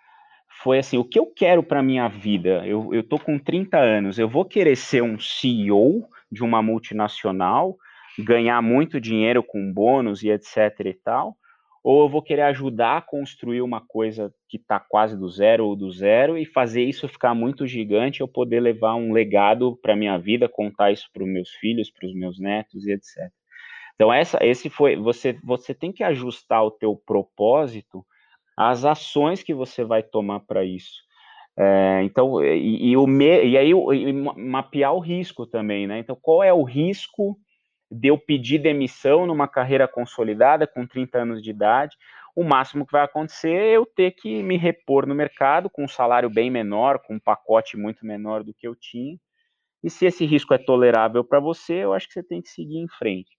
[0.62, 2.65] foi assim, o que eu quero para minha vida?
[2.65, 7.78] Eu, eu tô com 30 anos, eu vou querer ser um CEO de uma multinacional,
[8.17, 11.38] ganhar muito dinheiro com bônus e etc e tal,
[11.82, 15.78] ou eu vou querer ajudar a construir uma coisa que está quase do zero ou
[15.78, 20.17] do zero e fazer isso ficar muito gigante, eu poder levar um legado para minha
[20.17, 23.32] vida, contar isso para os meus filhos, para os meus netos e etc.
[23.95, 28.06] Então essa, esse foi, você, você tem que ajustar o teu propósito
[28.60, 31.02] as ações que você vai tomar para isso.
[31.58, 36.00] É, então, e, e, o me, e aí e mapear o risco também, né?
[36.00, 37.39] Então, qual é o risco
[37.89, 41.95] de eu pedir demissão numa carreira consolidada com 30 anos de idade?
[42.36, 45.88] O máximo que vai acontecer é eu ter que me repor no mercado com um
[45.88, 49.17] salário bem menor, com um pacote muito menor do que eu tinha.
[49.82, 52.80] E se esse risco é tolerável para você, eu acho que você tem que seguir
[52.80, 53.30] em frente.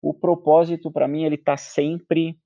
[0.00, 2.38] O propósito, para mim, ele está sempre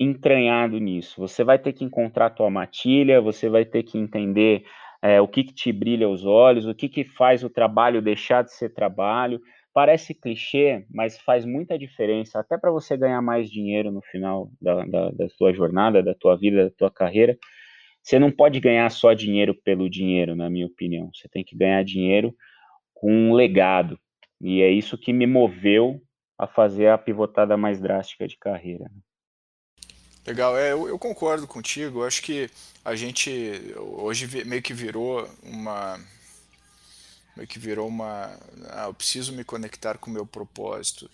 [0.00, 1.20] entranhado nisso.
[1.20, 4.64] Você vai ter que encontrar a tua matilha, você vai ter que entender
[5.02, 8.42] é, o que, que te brilha os olhos, o que, que faz o trabalho deixar
[8.42, 9.40] de ser trabalho.
[9.74, 14.84] Parece clichê, mas faz muita diferença, até para você ganhar mais dinheiro no final da,
[14.86, 17.38] da, da tua jornada, da tua vida, da tua carreira.
[18.02, 21.10] Você não pode ganhar só dinheiro pelo dinheiro, na minha opinião.
[21.14, 22.34] Você tem que ganhar dinheiro
[22.94, 23.98] com um legado.
[24.40, 26.00] E é isso que me moveu
[26.38, 28.86] a fazer a pivotada mais drástica de carreira.
[30.26, 32.00] Legal, é, eu, eu, concordo contigo.
[32.00, 32.50] Eu acho que
[32.84, 33.30] a gente
[33.76, 35.98] hoje meio que virou uma.
[37.36, 38.38] Meio que virou uma.
[38.68, 41.10] Ah, eu preciso me conectar com o meu propósito.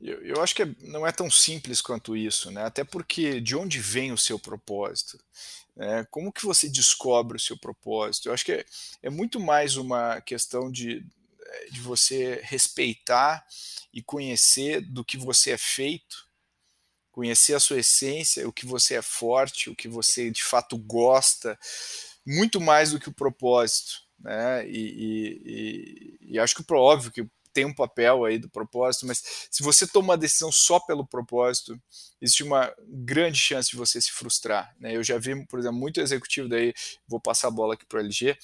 [0.00, 2.64] Eu, eu acho que não é tão simples quanto isso, né?
[2.64, 5.18] Até porque de onde vem o seu propósito?
[5.76, 6.04] Né?
[6.10, 8.28] Como que você descobre o seu propósito?
[8.28, 8.64] Eu acho que é,
[9.04, 11.04] é muito mais uma questão de,
[11.70, 13.46] de você respeitar
[13.92, 16.27] e conhecer do que você é feito
[17.18, 21.58] conhecer a sua essência, o que você é forte, o que você de fato gosta,
[22.24, 24.02] muito mais do que o propósito.
[24.20, 24.68] Né?
[24.68, 29.04] E, e, e, e acho que é óbvio que tem um papel aí do propósito,
[29.04, 31.76] mas se você toma uma decisão só pelo propósito,
[32.22, 34.72] existe uma grande chance de você se frustrar.
[34.78, 34.94] Né?
[34.94, 36.72] Eu já vi, por exemplo, muito executivo daí,
[37.08, 38.38] vou passar a bola aqui para o LG,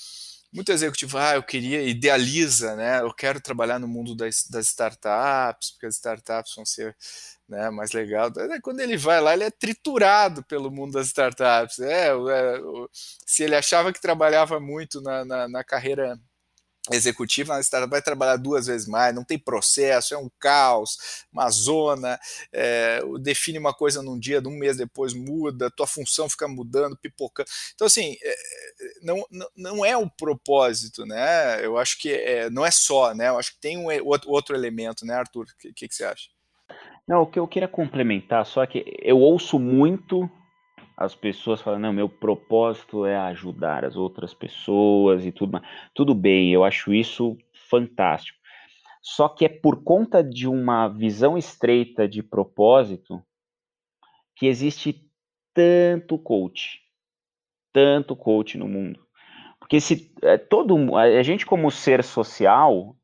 [0.54, 3.00] muito executivo, ah, eu queria, idealiza, né?
[3.00, 6.96] Eu quero trabalhar no mundo das, das startups, porque as startups vão ser
[7.48, 8.30] né, mais legal.
[8.62, 11.78] Quando ele vai lá, ele é triturado pelo mundo das startups.
[11.78, 12.61] É, é
[13.26, 16.18] se ele achava que trabalhava muito na, na, na carreira
[16.92, 21.48] executiva na startup vai trabalhar duas vezes mais, não tem processo, é um caos, uma
[21.48, 22.20] zona,
[22.52, 27.48] é, define uma coisa num dia, um mês depois muda, tua função fica mudando, pipocando.
[27.74, 28.35] Então, assim, é,
[29.02, 29.24] não,
[29.57, 31.64] não é o propósito, né?
[31.64, 33.28] Eu acho que é, não é só, né?
[33.28, 35.44] Eu acho que tem um outro, outro elemento, né, Arthur?
[35.44, 36.34] O que, que, que você acha?
[37.07, 40.31] Não, o que eu queria complementar, só que eu ouço muito
[40.97, 45.64] as pessoas falam, não, meu propósito é ajudar as outras pessoas e tudo mais.
[45.93, 47.37] Tudo bem, eu acho isso
[47.69, 48.38] fantástico.
[49.03, 53.23] Só que é por conta de uma visão estreita de propósito
[54.37, 55.11] que existe
[55.53, 56.81] tanto coach,
[57.73, 59.05] tanto coach no mundo.
[59.59, 62.97] Porque se é, todo a gente como ser social,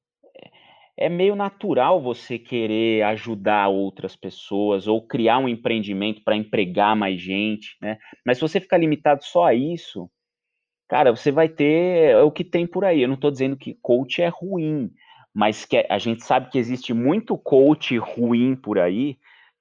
[1.00, 7.18] é meio natural você querer ajudar outras pessoas ou criar um empreendimento para empregar mais
[7.18, 7.98] gente, né?
[8.24, 10.10] Mas se você ficar limitado só a isso,
[10.86, 13.00] cara, você vai ter o que tem por aí.
[13.00, 14.90] Eu não estou dizendo que coach é ruim,
[15.34, 19.16] mas que a gente sabe que existe muito coach ruim por aí,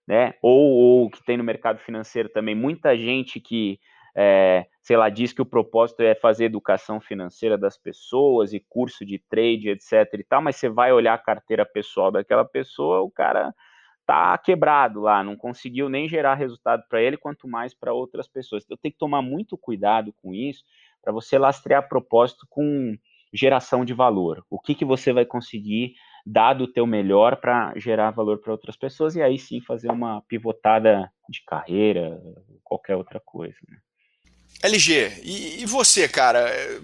[0.05, 0.33] né?
[0.41, 3.79] Ou, ou que tem no mercado financeiro também muita gente que
[4.15, 9.05] é, sei lá, diz que o propósito é fazer educação financeira das pessoas e curso
[9.05, 13.11] de trade, etc e tal, mas você vai olhar a carteira pessoal daquela pessoa, o
[13.11, 13.53] cara
[14.05, 18.63] tá quebrado lá, não conseguiu nem gerar resultado para ele, quanto mais para outras pessoas.
[18.63, 20.63] Então tem que tomar muito cuidado com isso,
[21.03, 22.97] para você lastrear propósito com
[23.31, 24.43] geração de valor.
[24.49, 25.93] O que, que você vai conseguir
[26.25, 30.21] dar do teu melhor para gerar valor para outras pessoas e aí sim fazer uma
[30.23, 32.19] pivotada de carreira,
[32.63, 33.57] qualquer outra coisa.
[33.67, 33.77] Né?
[34.61, 36.39] LG, e, e, você, cara?
[36.39, 36.79] É,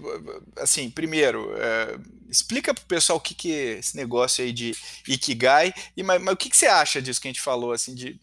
[0.57, 1.99] assim, primeiro, é,
[2.29, 4.73] explica pro pessoal o que, que é esse negócio aí de
[5.07, 7.93] Ikigai, e, mas, mas o que, que você acha disso que a gente falou, assim,
[7.93, 8.19] de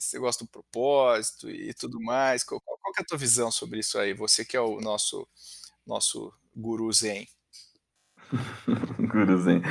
[0.00, 2.42] você gosta do propósito e tudo mais?
[2.42, 4.14] Qual, qual, é a tua visão sobre isso aí?
[4.14, 5.28] Você que é o nosso,
[5.86, 7.28] nosso guru zen.
[8.98, 9.62] guru zen.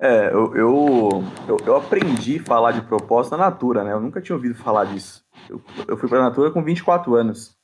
[0.00, 3.92] É, eu, eu, eu, eu, aprendi a falar de propósito na Natura, né?
[3.92, 5.24] Eu nunca tinha ouvido falar disso.
[5.48, 7.57] Eu, eu fui para a Natura com 24 anos.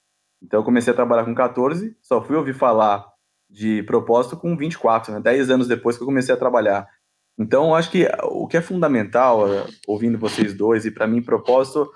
[0.44, 3.04] Então eu comecei a trabalhar com 14, só fui ouvir falar
[3.48, 5.20] de propósito com 24, né?
[5.20, 6.86] 10 anos depois que eu comecei a trabalhar.
[7.38, 11.90] Então acho que o que é fundamental, é, ouvindo vocês dois, e para mim propósito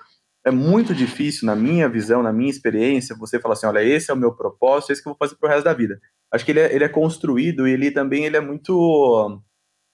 [0.45, 4.13] é muito difícil, na minha visão, na minha experiência, você falar assim, olha, esse é
[4.13, 5.99] o meu propósito, esse que eu vou fazer pro resto da vida.
[6.31, 9.41] Acho que ele é, ele é construído e ele também ele é muito...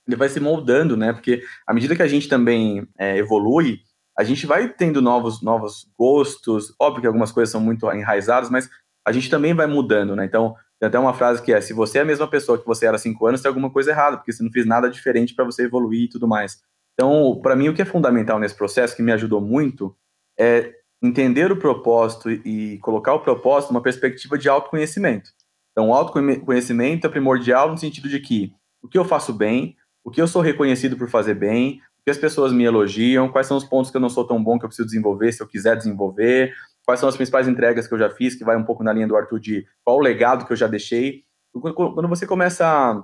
[0.07, 1.13] Ele vai se moldando, né?
[1.13, 3.79] Porque à medida que a gente também é, evolui,
[4.17, 6.73] a gente vai tendo novos, novos gostos.
[6.79, 8.69] Óbvio que algumas coisas são muito enraizadas, mas
[9.05, 10.25] a gente também vai mudando, né?
[10.25, 12.85] Então, tem até uma frase que é: se você é a mesma pessoa que você
[12.85, 15.45] era há cinco anos, tem alguma coisa errada, porque você não fez nada diferente para
[15.45, 16.59] você evoluir e tudo mais.
[16.93, 19.95] Então, para mim, o que é fundamental nesse processo, que me ajudou muito,
[20.39, 20.73] é
[21.03, 25.29] entender o propósito e colocar o propósito numa perspectiva de autoconhecimento.
[25.71, 30.09] Então, o autoconhecimento é primordial no sentido de que o que eu faço bem, o
[30.09, 33.63] que eu sou reconhecido por fazer bem, que as pessoas me elogiam, quais são os
[33.63, 36.53] pontos que eu não sou tão bom que eu preciso desenvolver, se eu quiser desenvolver,
[36.85, 39.07] quais são as principais entregas que eu já fiz, que vai um pouco na linha
[39.07, 41.23] do Arthur de qual o legado que eu já deixei.
[41.51, 43.03] Quando você começa a,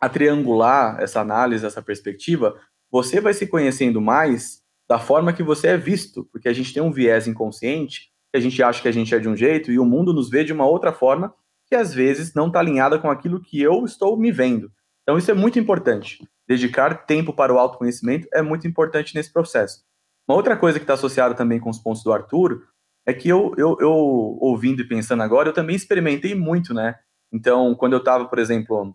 [0.00, 2.58] a triangular essa análise, essa perspectiva,
[2.90, 6.82] você vai se conhecendo mais da forma que você é visto, porque a gente tem
[6.82, 9.78] um viés inconsciente, que a gente acha que a gente é de um jeito e
[9.78, 11.34] o mundo nos vê de uma outra forma,
[11.66, 14.72] que às vezes não está alinhada com aquilo que eu estou me vendo.
[15.02, 19.84] Então isso é muito importante dedicar tempo para o autoconhecimento é muito importante nesse processo.
[20.26, 22.62] Uma outra coisa que está associada também com os pontos do Arthur
[23.06, 26.98] é que eu, eu, eu, ouvindo e pensando agora, eu também experimentei muito, né?
[27.32, 28.94] Então, quando eu estava, por exemplo,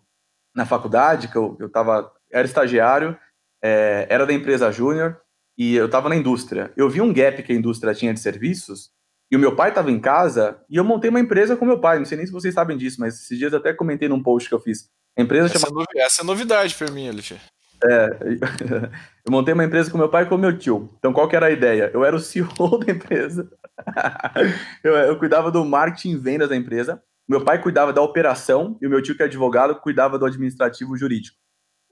[0.54, 3.16] na faculdade, que eu, eu tava, era estagiário,
[3.62, 5.20] é, era da empresa júnior,
[5.56, 6.72] e eu estava na indústria.
[6.76, 8.90] Eu vi um gap que a indústria tinha de serviços,
[9.30, 11.98] e o meu pai estava em casa, e eu montei uma empresa com meu pai.
[11.98, 14.54] Não sei nem se vocês sabem disso, mas esses dias até comentei num post que
[14.54, 14.88] eu fiz.
[15.16, 17.40] A empresa essa, é essa é novidade para mim, Alicia.
[17.84, 18.10] É,
[19.24, 20.90] eu montei uma empresa com meu pai e com meu tio.
[20.98, 21.90] Então, qual que era a ideia?
[21.92, 22.48] Eu era o CEO
[22.84, 23.48] da empresa.
[24.82, 27.02] eu, eu, cuidava do marketing e vendas da empresa.
[27.28, 30.96] Meu pai cuidava da operação e o meu tio, que é advogado, cuidava do administrativo
[30.96, 31.36] jurídico.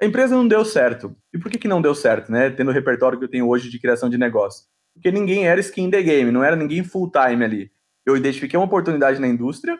[0.00, 1.16] A empresa não deu certo.
[1.32, 2.50] E por que, que não deu certo, né?
[2.50, 4.66] Tendo o repertório que eu tenho hoje de criação de negócio.
[4.94, 7.70] Porque ninguém era skin the game, não era ninguém full time ali.
[8.04, 9.78] Eu identifiquei uma oportunidade na indústria,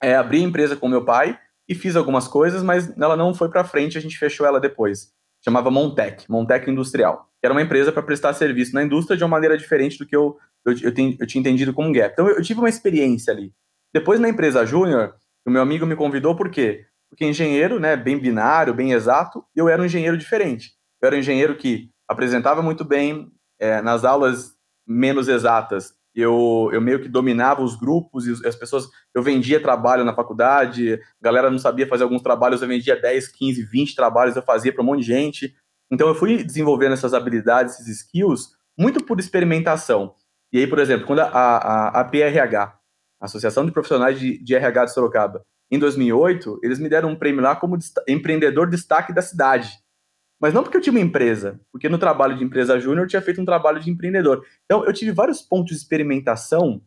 [0.00, 1.38] é, abri a empresa com meu pai
[1.68, 5.12] e fiz algumas coisas, mas ela não foi para frente, a gente fechou ela depois.
[5.44, 7.28] Chamava Montec, Montec Industrial.
[7.42, 10.36] Era uma empresa para prestar serviço na indústria de uma maneira diferente do que eu,
[10.64, 12.12] eu, eu, eu tinha entendido como Gap.
[12.12, 13.52] Então eu, eu tive uma experiência ali.
[13.92, 15.14] Depois na empresa Júnior,
[15.46, 16.86] o meu amigo me convidou por quê?
[17.08, 20.72] Porque engenheiro, né, bem binário, bem exato, eu era um engenheiro diferente.
[21.00, 24.54] Eu era um engenheiro que apresentava muito bem é, nas aulas
[24.86, 28.88] menos exatas eu, eu meio que dominava os grupos e as pessoas.
[29.18, 33.64] Eu vendia trabalho na faculdade, galera não sabia fazer alguns trabalhos, eu vendia 10, 15,
[33.64, 35.56] 20 trabalhos, eu fazia para um monte de gente.
[35.90, 40.14] Então eu fui desenvolvendo essas habilidades, esses skills, muito por experimentação.
[40.52, 42.78] E aí, por exemplo, quando a, a, a PRH,
[43.20, 47.42] Associação de Profissionais de, de RH de Sorocaba, em 2008, eles me deram um prêmio
[47.42, 47.76] lá como
[48.06, 49.80] empreendedor destaque da cidade.
[50.40, 53.20] Mas não porque eu tinha uma empresa, porque no trabalho de empresa júnior eu tinha
[53.20, 54.46] feito um trabalho de empreendedor.
[54.64, 56.80] Então eu tive vários pontos de experimentação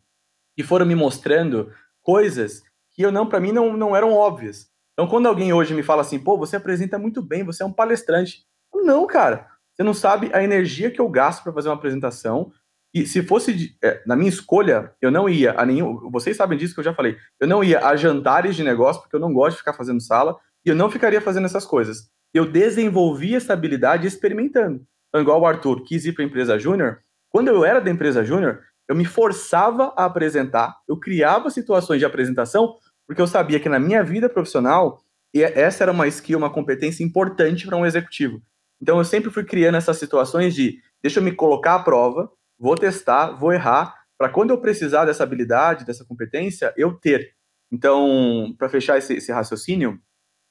[0.56, 1.70] que foram me mostrando
[2.02, 4.68] coisas que eu não para mim não, não eram óbvias.
[4.92, 7.72] Então quando alguém hoje me fala assim, pô, você apresenta muito bem, você é um
[7.72, 8.44] palestrante.
[8.74, 12.52] Não, cara, você não sabe a energia que eu gasto para fazer uma apresentação.
[12.94, 16.10] E se fosse de, é, na minha escolha, eu não ia a nenhum.
[16.10, 17.16] Vocês sabem disso que eu já falei.
[17.40, 20.36] Eu não ia a jantares de negócio, porque eu não gosto de ficar fazendo sala,
[20.64, 24.84] e eu não ficaria fazendo essas coisas eu desenvolvi essa habilidade experimentando.
[25.08, 28.24] Então, igual o Arthur quis ir para a empresa júnior, quando eu era da empresa
[28.24, 28.60] júnior,
[28.92, 32.76] eu me forçava a apresentar, eu criava situações de apresentação,
[33.06, 35.00] porque eu sabia que na minha vida profissional,
[35.34, 38.42] essa era uma skill, uma competência importante para um executivo.
[38.80, 42.76] Então eu sempre fui criando essas situações de deixa eu me colocar à prova, vou
[42.76, 47.32] testar, vou errar, para quando eu precisar dessa habilidade, dessa competência, eu ter.
[47.72, 49.98] Então, para fechar esse, esse raciocínio,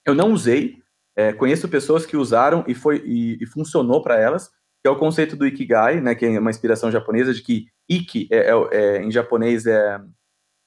[0.03, 0.81] eu não usei
[1.15, 4.49] é, conheço pessoas que usaram e, foi, e, e funcionou para elas,
[4.81, 8.27] que é o conceito do Ikigai, né, que é uma inspiração japonesa de que Iki,
[8.31, 9.99] é, é, é, em japonês, é,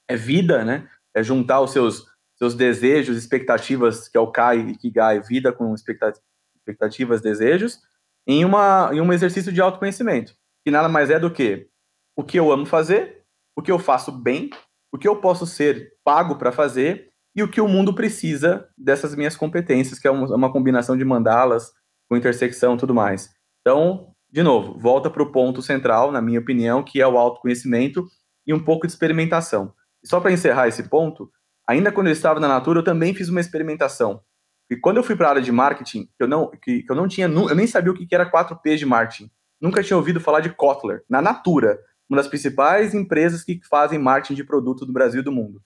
[0.08, 2.04] é vida, né, é juntar os seus,
[2.37, 7.80] seus desejos, expectativas, que é o Kai e Kigai, vida com expectativas, desejos,
[8.26, 10.34] em, uma, em um exercício de autoconhecimento,
[10.64, 11.68] que nada mais é do que
[12.16, 13.24] o que eu amo fazer,
[13.56, 14.50] o que eu faço bem,
[14.92, 19.14] o que eu posso ser pago para fazer e o que o mundo precisa dessas
[19.14, 21.72] minhas competências, que é uma combinação de mandalas
[22.08, 23.34] com intersecção e tudo mais.
[23.60, 28.05] Então, de novo, volta para o ponto central, na minha opinião, que é o autoconhecimento
[28.44, 29.73] e um pouco de experimentação.
[30.03, 31.31] E só para encerrar esse ponto,
[31.64, 34.20] ainda quando eu estava na Natura, eu também fiz uma experimentação.
[34.68, 37.07] E quando eu fui para a área de marketing, eu não, que, que eu não
[37.07, 39.31] tinha, eu nem sabia o que era 4P de marketing.
[39.61, 41.79] Nunca tinha ouvido falar de Kotler, na Natura,
[42.11, 45.62] uma das principais empresas que fazem marketing de produto do Brasil e do mundo.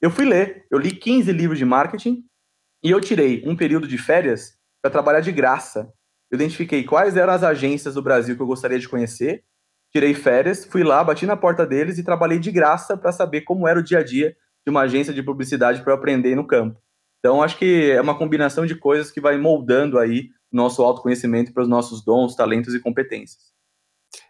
[0.00, 2.24] Eu fui ler, eu li 15 livros de marketing
[2.82, 5.92] e eu tirei um período de férias para trabalhar de graça.
[6.30, 9.44] Eu identifiquei quais eram as agências do Brasil que eu gostaria de conhecer,
[9.92, 13.66] tirei férias, fui lá, bati na porta deles e trabalhei de graça para saber como
[13.66, 14.36] era o dia a dia
[14.66, 16.80] de uma agência de publicidade para aprender no campo.
[17.20, 21.62] Então, acho que é uma combinação de coisas que vai moldando aí nosso autoconhecimento para
[21.62, 23.55] os nossos dons, talentos e competências.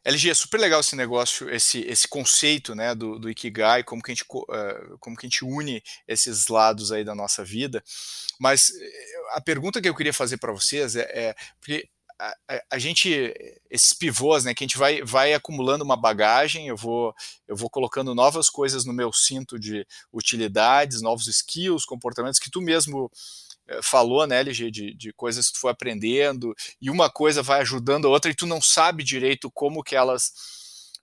[0.04, 4.12] LG, é super legal esse negócio, esse, esse conceito né, do, do Ikigai, como que,
[4.12, 7.82] a gente, uh, como que a gente une esses lados aí da nossa vida.
[8.38, 12.62] Mas eh, a pergunta que eu queria fazer para vocês é, é porque a, a,
[12.72, 13.34] a, gente,
[13.70, 17.14] esses pivôs, né, que a gente vai, vai acumulando uma bagagem, eu vou,
[17.46, 22.60] eu vou colocando novas coisas no meu cinto de utilidades, novos skills, comportamentos que tu
[22.60, 23.45] mesmo eh,
[23.82, 28.06] falou, né, LG, de, de coisas que tu foi aprendendo, e uma coisa vai ajudando
[28.06, 30.32] a outra, e tu não sabe direito como que elas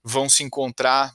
[0.02, 1.14] vão se encontrar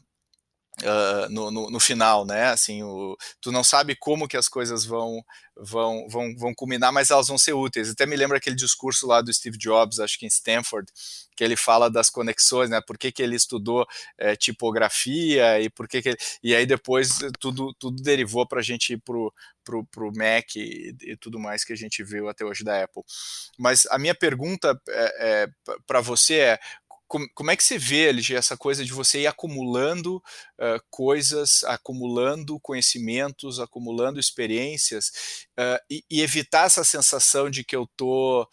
[0.84, 2.48] uh, no, no, no, final, né?
[2.48, 5.24] Assim, o, tu não sabe como que as coisas vão,
[5.56, 7.90] vão, vão, vão culminar, mas elas vão ser úteis.
[7.90, 10.92] Até me lembra aquele discurso lá do Steve Jobs, acho que em Stanford,
[11.36, 12.82] que ele fala das conexões, né?
[12.82, 13.86] Por que, que ele estudou
[14.18, 16.18] é, tipografia e por que, que ele...
[16.44, 20.96] E aí depois tudo, tudo derivou para a gente ir pro, pro, pro Mac e,
[21.02, 23.04] e, tudo mais que a gente viu até hoje da Apple.
[23.58, 25.48] Mas a minha pergunta é, é
[25.86, 26.60] para você é
[27.10, 31.64] como, como é que você vê, LG, essa coisa de você ir acumulando uh, coisas,
[31.64, 38.48] acumulando conhecimentos, acumulando experiências uh, e, e, evitar essa sensação de que eu tô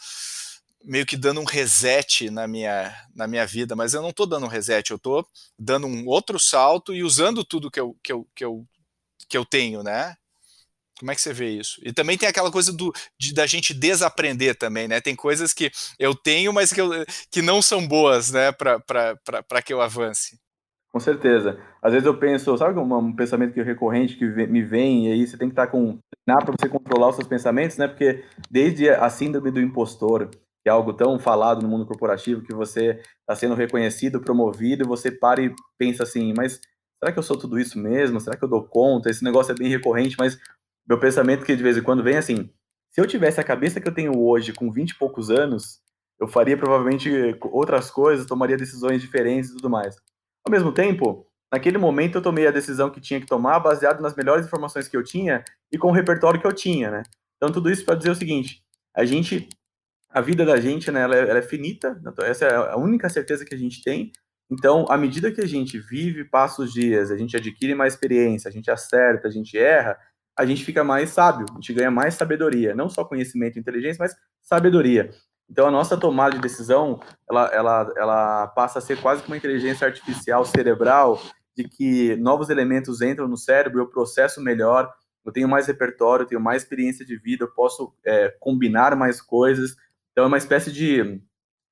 [0.82, 4.46] meio que dando um reset na minha, na minha vida, mas eu não estou dando
[4.46, 8.26] um reset, eu estou dando um outro salto e usando tudo que eu, que eu,
[8.34, 8.66] que eu,
[9.28, 10.16] que eu tenho, né?
[10.98, 11.80] Como é que você vê isso?
[11.85, 15.00] E também tem aquela coisa do, de, da gente desaprender também, né?
[15.00, 16.90] Tem coisas que eu tenho, mas que, eu,
[17.30, 20.38] que não são boas, né, para que eu avance.
[20.90, 21.61] Com certeza.
[21.82, 25.12] Às vezes eu penso, sabe um, um pensamento que é recorrente que me vem, e
[25.12, 27.87] aí você tem que estar com nada para você controlar os seus pensamentos, né?
[27.87, 32.54] Porque desde a síndrome do impostor, que é algo tão falado no mundo corporativo, que
[32.54, 36.61] você está sendo reconhecido, promovido, e você para e pensa assim, mas
[36.98, 38.18] será que eu sou tudo isso mesmo?
[38.18, 39.11] Será que eu dou conta?
[39.11, 40.38] Esse negócio é bem recorrente, mas
[40.88, 42.51] meu pensamento que de vez em quando vem assim,
[42.90, 45.81] se eu tivesse a cabeça que eu tenho hoje com 20 e poucos anos,
[46.18, 47.11] eu faria provavelmente
[47.42, 49.96] outras coisas, tomaria decisões diferentes e tudo mais.
[50.44, 54.14] Ao mesmo tempo, naquele momento eu tomei a decisão que tinha que tomar baseado nas
[54.14, 57.03] melhores informações que eu tinha e com o repertório que eu tinha, né?
[57.37, 58.62] Então tudo isso para dizer o seguinte,
[58.94, 59.49] a gente
[60.16, 63.44] a vida da gente, né, ela é, ela é finita, essa é a única certeza
[63.44, 64.11] que a gente tem.
[64.51, 68.49] Então, à medida que a gente vive, passa os dias, a gente adquire mais experiência,
[68.49, 69.99] a gente acerta, a gente erra,
[70.37, 73.99] a gente fica mais sábio, a gente ganha mais sabedoria, não só conhecimento e inteligência,
[73.99, 75.11] mas sabedoria.
[75.49, 79.37] Então a nossa tomada de decisão, ela, ela, ela passa a ser quase que uma
[79.37, 81.20] inteligência artificial cerebral,
[81.57, 84.92] de que novos elementos entram no cérebro, eu processo melhor,
[85.25, 89.20] eu tenho mais repertório, eu tenho mais experiência de vida, eu posso é, combinar mais
[89.22, 89.75] coisas.
[90.12, 91.20] Então é uma espécie de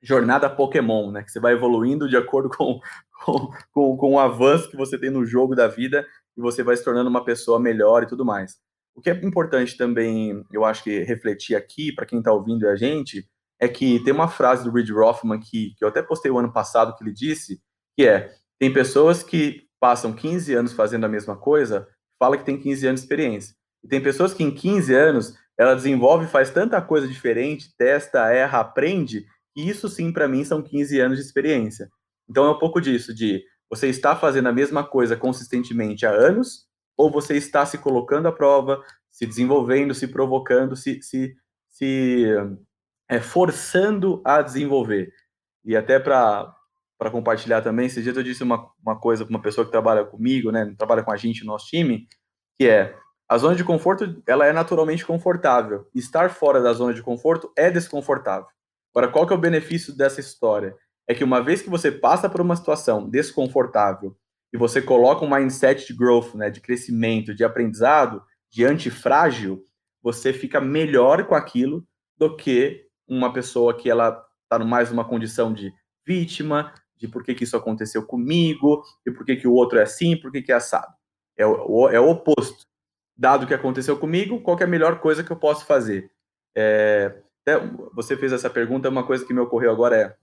[0.02, 1.22] jornada Pokémon, né?
[1.22, 2.80] Que você vai evoluindo de acordo com,
[3.24, 6.76] com, com, com o avanço que você tem no jogo da vida e você vai
[6.76, 8.56] se tornando uma pessoa melhor e tudo mais.
[8.94, 12.76] O que é importante também, eu acho que refletir aqui, para quem está ouvindo a
[12.76, 13.28] gente,
[13.60, 16.52] é que tem uma frase do Reid Rothman que, que eu até postei o ano
[16.52, 17.60] passado que ele disse,
[17.96, 22.58] que é, tem pessoas que passam 15 anos fazendo a mesma coisa, fala que tem
[22.58, 23.54] 15 anos de experiência.
[23.82, 28.60] E tem pessoas que em 15 anos ela desenvolve, faz tanta coisa diferente, testa, erra,
[28.60, 31.88] aprende, e isso sim para mim são 15 anos de experiência.
[32.28, 36.66] Então é um pouco disso, de você está fazendo a mesma coisa consistentemente há anos,
[36.96, 41.34] ou você está se colocando à prova, se desenvolvendo, se provocando, se, se,
[41.70, 42.26] se
[43.08, 45.12] é, forçando a desenvolver.
[45.64, 46.54] E até para
[47.10, 50.50] compartilhar também, esses dias eu disse uma, uma coisa para uma pessoa que trabalha comigo,
[50.50, 52.06] né, trabalha com a gente no nosso time,
[52.58, 52.96] que é
[53.28, 55.88] a zona de conforto ela é naturalmente confortável.
[55.94, 58.46] Estar fora da zona de conforto é desconfortável.
[58.94, 60.76] Agora, qual que é o benefício dessa história?
[61.06, 64.16] É que uma vez que você passa por uma situação desconfortável
[64.52, 69.62] e você coloca um mindset de growth, né, de crescimento, de aprendizado, de antifrágil,
[70.02, 71.84] você fica melhor com aquilo
[72.16, 75.72] do que uma pessoa que ela está mais numa condição de
[76.06, 79.82] vítima, de por que, que isso aconteceu comigo, e por que, que o outro é
[79.82, 80.92] assim, por que, que é assado.
[81.36, 82.66] É o, é o oposto.
[83.16, 86.10] Dado que aconteceu comigo, qual é a melhor coisa que eu posso fazer?
[86.56, 87.22] É,
[87.92, 90.16] você fez essa pergunta, uma coisa que me ocorreu agora é,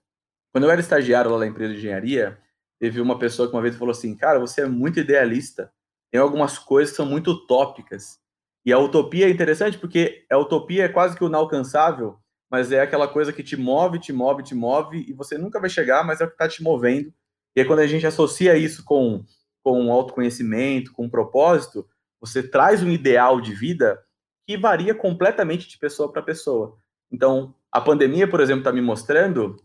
[0.52, 2.38] quando eu era estagiário lá na empresa de engenharia,
[2.80, 5.72] teve uma pessoa que uma vez falou assim, cara, você é muito idealista,
[6.12, 8.20] tem algumas coisas que são muito utópicas.
[8.66, 12.18] E a utopia é interessante porque a utopia é quase que o inalcançável,
[12.50, 15.70] mas é aquela coisa que te move, te move, te move, e você nunca vai
[15.70, 17.14] chegar, mas é o que está te movendo.
[17.56, 19.24] E quando a gente associa isso com,
[19.64, 21.88] com autoconhecimento, com propósito,
[22.20, 24.04] você traz um ideal de vida
[24.46, 26.78] que varia completamente de pessoa para pessoa.
[27.12, 29.56] Então, a pandemia, por exemplo, está me mostrando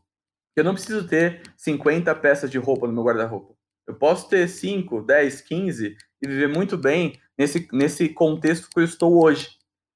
[0.57, 3.55] eu não preciso ter 50 peças de roupa no meu guarda-roupa.
[3.87, 8.85] Eu posso ter 5, 10, 15 e viver muito bem nesse, nesse contexto que eu
[8.85, 9.51] estou hoje.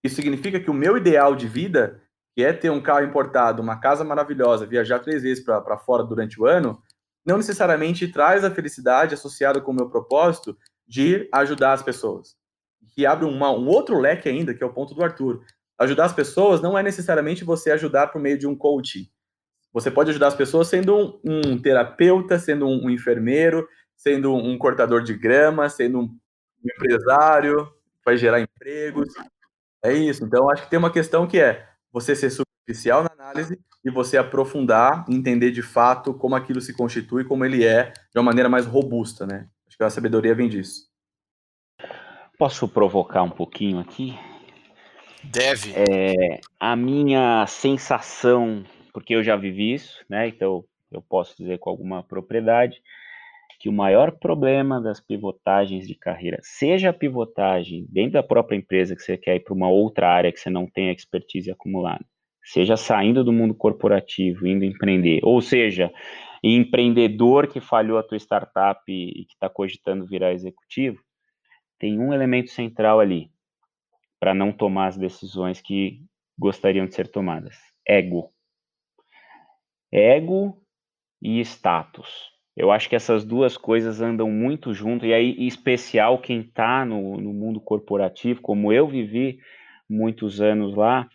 [0.04, 2.00] Isso significa que o meu ideal de vida,
[2.36, 6.40] que é ter um carro importado, uma casa maravilhosa, viajar três vezes para fora durante
[6.40, 6.82] o ano,
[7.24, 10.56] não necessariamente traz a felicidade associada com o meu propósito
[10.86, 12.36] de ajudar as pessoas.
[12.94, 15.44] Que abre uma, um outro leque ainda, que é o ponto do Arthur.
[15.78, 19.08] Ajudar as pessoas não é necessariamente você ajudar por meio de um coaching.
[19.72, 24.58] Você pode ajudar as pessoas sendo um, um terapeuta, sendo um, um, enfermeiro, sendo um
[24.58, 26.18] cortador de grama, sendo um
[26.64, 27.72] empresário,
[28.04, 29.12] vai gerar empregos.
[29.84, 30.24] É isso.
[30.24, 34.16] Então, acho que tem uma questão que é você ser superficial na análise e você
[34.16, 38.66] aprofundar, entender de fato como aquilo se constitui, como ele é, de uma maneira mais
[38.66, 39.48] robusta, né?
[39.66, 40.90] Acho que a sabedoria vem disso.
[42.38, 44.18] Posso provocar um pouquinho aqui?
[45.22, 45.72] Deve.
[45.74, 50.28] É, a minha sensação, porque eu já vivi isso, né?
[50.28, 52.82] Então eu posso dizer com alguma propriedade
[53.58, 58.96] que o maior problema das pivotagens de carreira, seja a pivotagem dentro da própria empresa
[58.96, 62.04] que você quer ir para uma outra área que você não tem expertise acumulada,
[62.42, 65.92] seja saindo do mundo corporativo, indo empreender, ou seja,
[66.42, 70.98] empreendedor que falhou a tua startup e que está cogitando virar executivo,
[71.78, 73.30] tem um elemento central ali
[74.18, 76.00] para não tomar as decisões que
[76.38, 78.32] gostariam de ser tomadas: ego.
[79.92, 80.56] Ego
[81.22, 82.30] e status.
[82.56, 86.84] Eu acho que essas duas coisas andam muito junto, e aí, em especial, quem está
[86.84, 89.38] no, no, mundo corporativo, como eu vivi
[89.88, 91.08] muitos anos lá,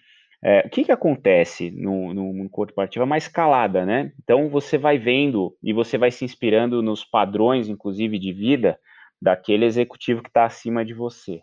[0.43, 3.03] é, o que, que acontece no, no mundo corporativo?
[3.03, 4.11] É uma escalada, né?
[4.23, 8.79] Então, você vai vendo e você vai se inspirando nos padrões, inclusive, de vida
[9.21, 11.41] daquele executivo que está acima de você.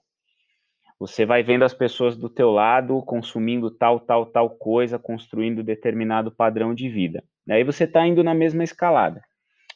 [1.02, 6.30] Você vai vendo as pessoas do teu lado consumindo tal, tal, tal coisa, construindo determinado
[6.30, 7.24] padrão de vida.
[7.50, 9.20] Aí você está indo na mesma escalada.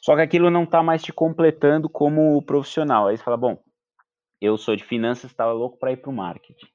[0.01, 3.07] Só que aquilo não está mais te completando como profissional.
[3.07, 3.59] Aí você fala, bom,
[4.39, 6.67] eu sou de finanças, estava louco para ir para o marketing.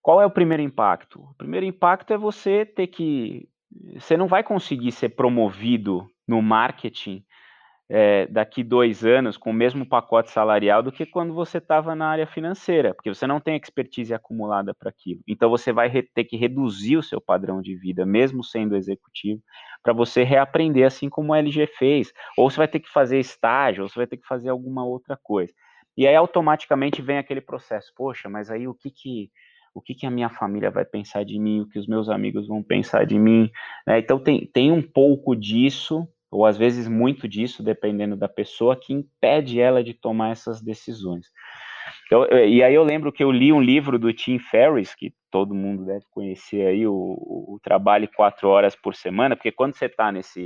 [0.00, 1.20] Qual é o primeiro impacto?
[1.20, 3.48] O primeiro impacto é você ter que.
[3.94, 7.24] Você não vai conseguir ser promovido no marketing
[7.94, 12.06] é, daqui dois anos com o mesmo pacote salarial do que quando você estava na
[12.08, 15.20] área financeira, porque você não tem expertise acumulada para aquilo.
[15.28, 19.42] Então você vai ter que reduzir o seu padrão de vida, mesmo sendo executivo,
[19.82, 22.14] para você reaprender assim como a LG fez.
[22.38, 25.14] Ou você vai ter que fazer estágio, ou você vai ter que fazer alguma outra
[25.22, 25.52] coisa.
[25.94, 29.30] E aí automaticamente vem aquele processo, poxa, mas aí o que que
[29.74, 32.46] o que, que a minha família vai pensar de mim, o que os meus amigos
[32.46, 33.50] vão pensar de mim.
[33.86, 33.98] Né?
[34.00, 38.94] Então tem, tem um pouco disso ou às vezes muito disso, dependendo da pessoa, que
[38.94, 41.26] impede ela de tomar essas decisões.
[42.06, 45.54] Então, e aí eu lembro que eu li um livro do Tim Ferriss, que todo
[45.54, 50.10] mundo deve conhecer aí, o, o Trabalho Quatro Horas por Semana, porque quando você está
[50.10, 50.40] nessa,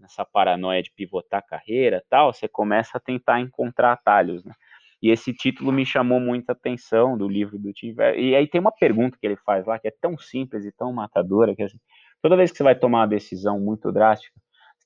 [0.00, 4.52] nessa paranoia de pivotar carreira tal, você começa a tentar encontrar atalhos, né?
[5.00, 8.20] E esse título me chamou muita atenção do livro do Tim Ferriss.
[8.20, 10.92] E aí tem uma pergunta que ele faz lá, que é tão simples e tão
[10.92, 11.78] matadora, que assim,
[12.20, 14.34] toda vez que você vai tomar uma decisão muito drástica,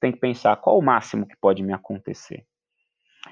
[0.03, 2.45] tem que pensar qual o máximo que pode me acontecer.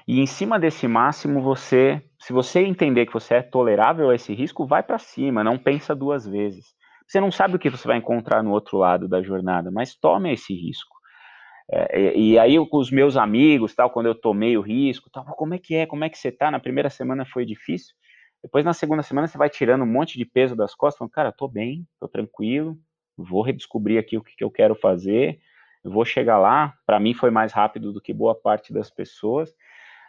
[0.07, 4.33] E em cima desse máximo, você, se você entender que você é tolerável a esse
[4.33, 6.73] risco, vai para cima, não pensa duas vezes.
[7.05, 10.31] Você não sabe o que você vai encontrar no outro lado da jornada, mas tome
[10.31, 10.95] esse risco.
[11.69, 15.25] É, e, e, aí com os meus amigos, tal, quando eu tomei o risco, tal,
[15.25, 15.85] como é que é?
[15.85, 16.49] Como é que você tá?
[16.49, 17.93] Na primeira semana foi difícil.
[18.41, 21.31] Depois na segunda semana você vai tirando um monte de peso das costas, falando, cara,
[21.33, 22.77] tô bem, tô tranquilo,
[23.17, 25.37] vou redescobrir aqui o que, que eu quero fazer
[25.83, 26.73] eu vou chegar lá.
[26.85, 29.53] Para mim foi mais rápido do que boa parte das pessoas.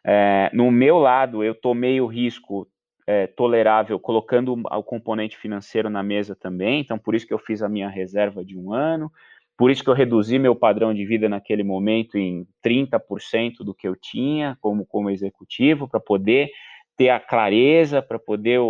[0.05, 2.69] É, no meu lado, eu tomei o risco
[3.07, 6.81] é, tolerável colocando o componente financeiro na mesa também.
[6.81, 9.11] Então, por isso que eu fiz a minha reserva de um ano.
[9.57, 13.87] Por isso que eu reduzi meu padrão de vida naquele momento em 30% do que
[13.87, 16.51] eu tinha como, como executivo, para poder
[16.97, 18.61] ter a clareza, para poder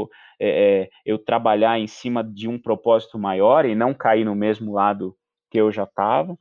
[0.41, 5.17] é, eu trabalhar em cima de um propósito maior e não cair no mesmo lado
[5.51, 6.37] que eu já estava.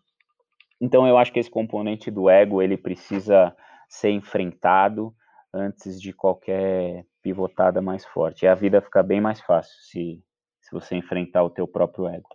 [0.82, 3.56] Então eu acho que esse componente do ego ele precisa
[3.88, 5.16] ser enfrentado
[5.54, 8.46] antes de qualquer pivotada mais forte.
[8.46, 10.24] E a vida fica bem mais fácil se,
[10.60, 12.30] se você enfrentar o teu próprio ego.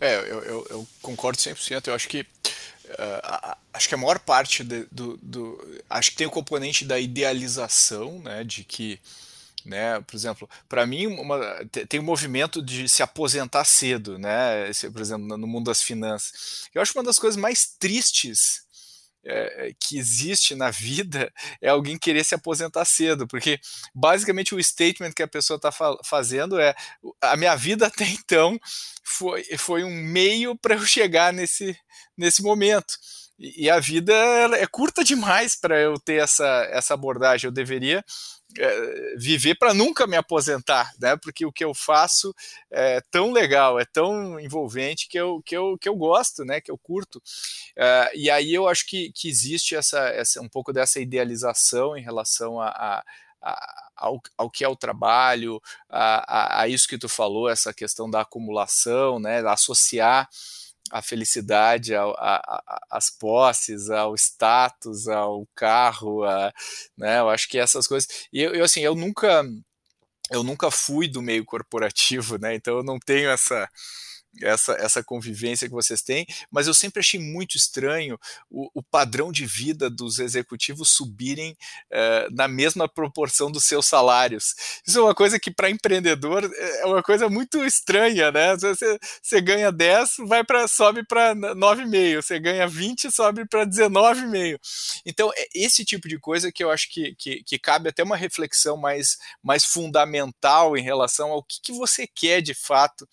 [0.00, 1.88] É, eu, eu, eu concordo 100%.
[1.88, 2.26] Eu acho que
[2.86, 7.00] Uh, acho que a maior parte de, do, do, acho que tem o componente da
[7.00, 9.00] idealização, né, de que,
[9.66, 11.38] né, por exemplo, para mim uma,
[11.88, 16.68] tem um movimento de se aposentar cedo, né, por exemplo, no mundo das finanças.
[16.74, 18.66] Eu acho uma das coisas mais tristes
[19.26, 23.58] é, que existe na vida é alguém querer se aposentar cedo, porque
[23.94, 26.74] basicamente o statement que a pessoa está fa fazendo é
[27.20, 28.58] a minha vida até então
[29.04, 31.76] foi, foi um meio para eu chegar nesse,
[32.16, 32.94] nesse momento.
[33.38, 34.14] E, a vida
[34.54, 37.48] é curta demais para eu ter essa, essa abordagem.
[37.48, 38.02] Eu deveria é,
[39.16, 41.16] viver para nunca me aposentar, né?
[41.16, 42.34] Porque o que eu faço
[42.70, 46.60] é tão legal, é tão envolvente que eu, que eu, que eu gosto, né?
[46.60, 47.22] Que eu curto.
[47.76, 52.02] É, e aí eu acho que, que existe essa, essa um pouco dessa idealização em
[52.02, 53.04] relação a, a
[53.96, 58.10] ao, ao, que é o trabalho, a, a, a, isso que tu falou, essa questão
[58.10, 60.28] da acumulação, né, associar
[60.90, 61.92] a felicidade
[62.90, 66.52] às posses, ao status, ao carro, a,
[66.96, 67.20] né?
[67.20, 68.08] Eu acho que essas coisas.
[68.32, 69.44] E eu, eu, assim, eu nunca
[70.30, 72.54] eu nunca fui do meio corporativo, né?
[72.54, 73.68] Então eu não tenho essa
[74.42, 78.18] essa, essa convivência que vocês têm, mas eu sempre achei muito estranho
[78.50, 84.54] o, o padrão de vida dos executivos subirem uh, na mesma proporção dos seus salários.
[84.86, 88.56] Isso é uma coisa que para empreendedor é, é uma coisa muito estranha, né?
[88.56, 94.58] Você, você ganha 10, vai para sobe para 9,5, você ganha 20, sobe para 19,5.
[95.04, 98.16] Então, é esse tipo de coisa que eu acho que, que, que, cabe até uma
[98.16, 103.08] reflexão mais, mais fundamental em relação ao que, que você quer de fato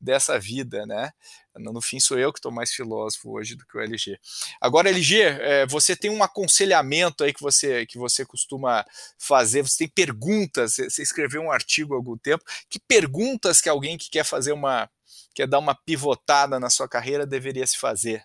[0.00, 1.10] dessa vida vida, né?
[1.56, 4.18] No fim, sou eu que estou mais filósofo hoje do que o LG.
[4.60, 8.84] Agora, LG, é, você tem um aconselhamento aí que você, que você costuma
[9.18, 12.44] fazer, você tem perguntas, você escreveu um artigo há algum tempo.
[12.70, 14.88] Que perguntas que alguém que quer fazer uma,
[15.34, 18.24] quer dar uma pivotada na sua carreira deveria se fazer?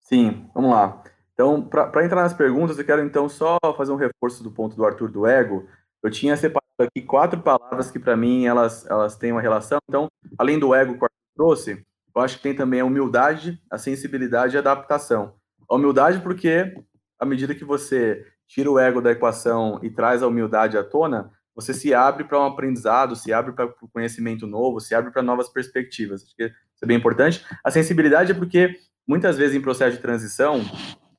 [0.00, 1.02] Sim, vamos lá.
[1.32, 4.84] Então, para entrar nas perguntas, eu quero então só fazer um reforço do ponto do
[4.84, 5.68] Arthur do ego.
[6.02, 9.78] Eu tinha separado aqui quatro palavras que para mim elas, elas têm uma relação.
[9.88, 10.08] Então,
[10.38, 10.96] além do ego
[11.34, 15.34] trouxe, eu acho que tem também a humildade, a sensibilidade e a adaptação.
[15.68, 16.74] A humildade porque,
[17.18, 21.30] à medida que você tira o ego da equação e traz a humildade à tona,
[21.54, 25.22] você se abre para um aprendizado, se abre para o conhecimento novo, se abre para
[25.22, 26.22] novas perspectivas.
[26.22, 27.44] Acho que isso é bem importante.
[27.64, 28.76] A sensibilidade é porque,
[29.06, 30.60] muitas vezes, em processo de transição,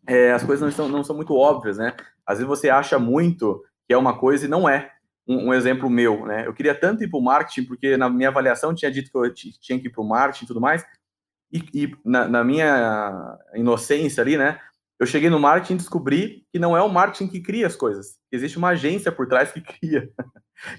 [0.08, 1.96] é, as coisas não são, não são muito óbvias, né?
[2.26, 4.92] Às vezes você acha muito que é uma coisa e não é
[5.28, 6.48] um, um, exemplo meu, né?
[6.48, 9.34] Eu queria tanto ir para o marketing, porque na minha avaliação tinha dito que eu
[9.34, 10.86] tinha que ir para o marketing e tudo mais,
[11.52, 14.60] e, e na, na, minha inocência ali, né?
[15.00, 18.18] Eu cheguei no marketing e descobri que não é o marketing que cria as coisas,
[18.32, 20.10] existe uma agência por trás que cria.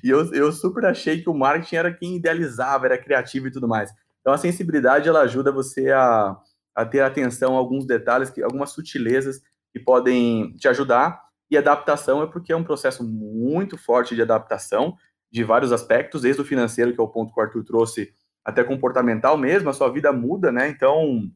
[0.03, 3.68] e eu, eu super achei que o marketing era quem idealizava, era criativo e tudo
[3.68, 3.90] mais.
[4.20, 6.36] Então a sensibilidade ela ajuda você a,
[6.74, 9.40] a ter atenção a alguns detalhes, que, algumas sutilezas
[9.72, 14.97] que podem te ajudar e adaptação é porque é um processo muito forte de adaptação
[15.30, 18.12] de vários aspectos, desde o financeiro, que é o ponto que o Arthur trouxe,
[18.44, 20.68] até comportamental mesmo, a sua vida muda, né?
[20.68, 21.30] Então,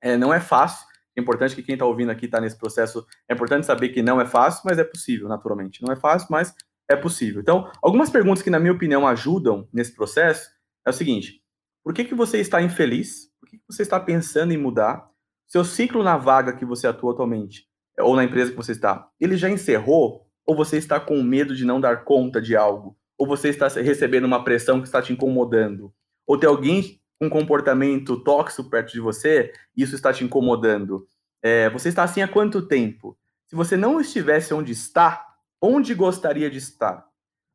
[0.00, 0.86] é, não é fácil.
[1.16, 3.04] É importante que quem está ouvindo aqui está nesse processo.
[3.28, 5.82] É importante saber que não é fácil, mas é possível, naturalmente.
[5.82, 6.54] Não é fácil, mas
[6.88, 7.40] é possível.
[7.40, 10.50] Então, algumas perguntas que, na minha opinião, ajudam nesse processo
[10.86, 11.42] é o seguinte:
[11.82, 13.30] por que, que você está infeliz?
[13.40, 15.10] Por que, que você está pensando em mudar?
[15.46, 17.68] Seu ciclo na vaga que você atua atualmente
[17.98, 20.26] ou na empresa que você está, ele já encerrou?
[20.44, 22.96] Ou você está com medo de não dar conta de algo?
[23.16, 25.94] Ou você está recebendo uma pressão que está te incomodando?
[26.26, 31.06] Ou tem alguém com um comportamento tóxico perto de você e isso está te incomodando?
[31.40, 33.16] É, você está assim há quanto tempo?
[33.46, 35.26] Se você não estivesse onde está,
[35.60, 37.06] onde gostaria de estar?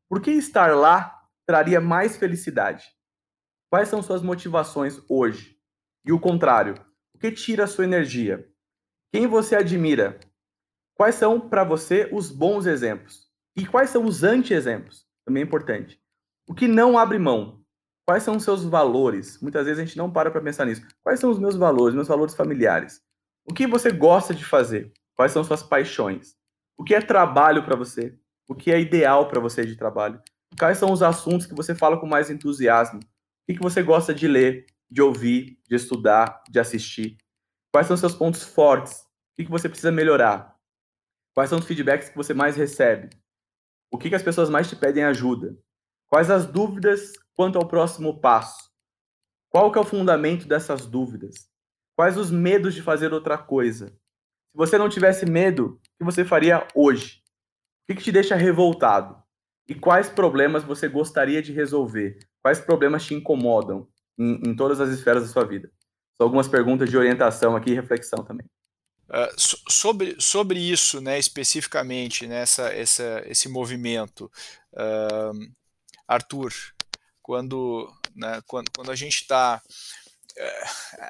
[0.09, 1.13] Por que estar lá
[1.45, 2.85] traria mais felicidade?
[3.69, 5.57] Quais são suas motivações hoje?
[6.05, 6.75] E o contrário,
[7.13, 8.47] o que tira a sua energia?
[9.11, 10.19] Quem você admira?
[10.97, 13.27] Quais são para você os bons exemplos?
[13.55, 15.05] E quais são os anti-exemplos?
[15.23, 16.01] Também é importante.
[16.47, 17.61] O que não abre mão?
[18.03, 19.39] Quais são os seus valores?
[19.39, 20.81] Muitas vezes a gente não para para pensar nisso.
[21.03, 22.99] Quais são os meus valores, meus valores familiares?
[23.45, 24.91] O que você gosta de fazer?
[25.13, 26.35] Quais são suas paixões?
[26.75, 28.17] O que é trabalho para você?
[28.47, 30.19] O que é ideal para você de trabalho?
[30.57, 33.01] Quais são os assuntos que você fala com mais entusiasmo?
[33.47, 37.17] O que você gosta de ler, de ouvir, de estudar, de assistir?
[37.71, 39.01] Quais são seus pontos fortes?
[39.37, 40.56] O que você precisa melhorar?
[41.37, 43.11] Quais são os feedbacks que você mais recebe?
[43.91, 45.55] O que, que as pessoas mais te pedem ajuda?
[46.07, 48.71] Quais as dúvidas quanto ao próximo passo?
[49.47, 51.47] Qual que é o fundamento dessas dúvidas?
[51.95, 53.85] Quais os medos de fazer outra coisa?
[53.85, 57.21] Se você não tivesse medo, o que você faria hoje?
[57.83, 59.21] O que, que te deixa revoltado?
[59.69, 62.17] E quais problemas você gostaria de resolver?
[62.41, 65.71] Quais problemas te incomodam em, em todas as esferas da sua vida?
[66.15, 68.47] São algumas perguntas de orientação aqui e reflexão também.
[69.09, 74.29] Uh, sobre, sobre isso, né, especificamente, nessa, né, essa, esse movimento,
[74.73, 75.53] uh,
[76.07, 76.51] Arthur,
[77.21, 79.61] quando, né, quando, quando a gente está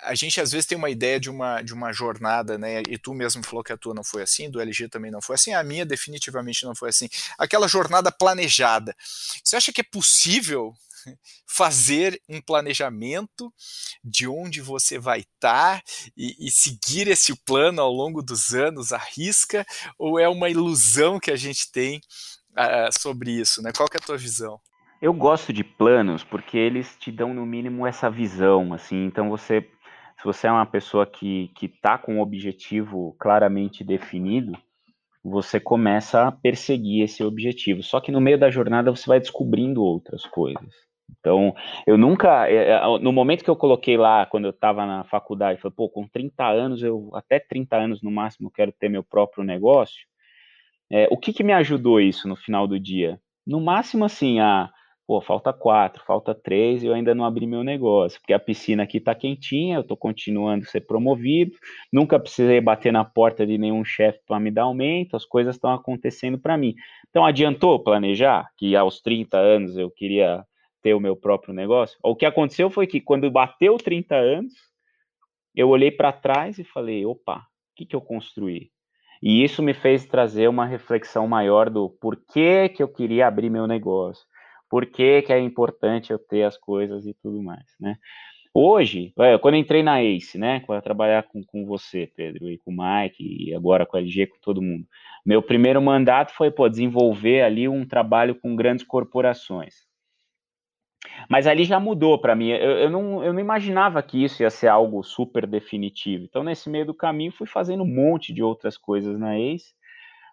[0.03, 2.81] a gente às vezes tem uma ideia de uma, de uma jornada, né?
[2.89, 5.35] E tu mesmo falou que a tua não foi assim, do LG também não foi
[5.35, 7.09] assim, a minha definitivamente não foi assim.
[7.37, 8.95] Aquela jornada planejada.
[9.43, 10.73] Você acha que é possível
[11.47, 13.53] fazer um planejamento
[14.03, 15.81] de onde você vai estar
[16.15, 19.65] e, e, seguir esse plano ao longo dos anos à risca,
[19.97, 21.99] ou é uma ilusão que a gente tem
[22.51, 23.61] uh, sobre isso?
[23.61, 23.71] Né?
[23.75, 24.59] Qual é a tua visão?
[25.01, 29.05] Eu gosto de planos porque eles te dão no mínimo essa visão, assim.
[29.05, 29.61] Então você,
[30.17, 34.53] se você é uma pessoa que que está com um objetivo claramente definido,
[35.23, 37.83] você começa a perseguir esse objetivo.
[37.83, 40.86] Só que no meio da jornada você vai descobrindo outras coisas.
[41.19, 41.53] Então,
[41.85, 45.59] eu nunca, é, é, no momento que eu coloquei lá, quando eu estava na faculdade,
[45.61, 49.43] falei, pô, com 30 anos, eu até 30 anos no máximo quero ter meu próprio
[49.43, 50.05] negócio.
[50.91, 53.19] É, o que, que me ajudou isso no final do dia?
[53.45, 54.69] No máximo, assim, a
[55.07, 58.97] pô, falta quatro, falta três, eu ainda não abri meu negócio, porque a piscina aqui
[58.97, 61.55] está quentinha, eu estou continuando a ser promovido,
[61.91, 65.71] nunca precisei bater na porta de nenhum chefe para me dar aumento, as coisas estão
[65.71, 66.75] acontecendo para mim.
[67.09, 70.43] Então, adiantou planejar que aos 30 anos eu queria
[70.87, 71.99] ter o meu próprio negócio?
[72.01, 74.53] O que aconteceu foi que quando bateu 30 anos,
[75.53, 78.71] eu olhei para trás e falei, opa, o que, que eu construí?
[79.21, 83.67] E isso me fez trazer uma reflexão maior do porquê que eu queria abrir meu
[83.67, 84.25] negócio
[84.69, 87.95] por que, que é importante eu ter as coisas e tudo mais, né?
[88.53, 92.71] Hoje, é, quando entrei na ACE, né, para trabalhar com, com você, Pedro, e com
[92.71, 94.85] o Mike, e agora com a LG, com todo mundo,
[95.23, 99.86] meu primeiro mandato foi pô, desenvolver ali um trabalho com grandes corporações.
[101.29, 102.49] Mas ali já mudou para mim.
[102.49, 106.25] Eu, eu, não, eu não imaginava que isso ia ser algo super definitivo.
[106.25, 109.77] Então, nesse meio do caminho, fui fazendo um monte de outras coisas na ACE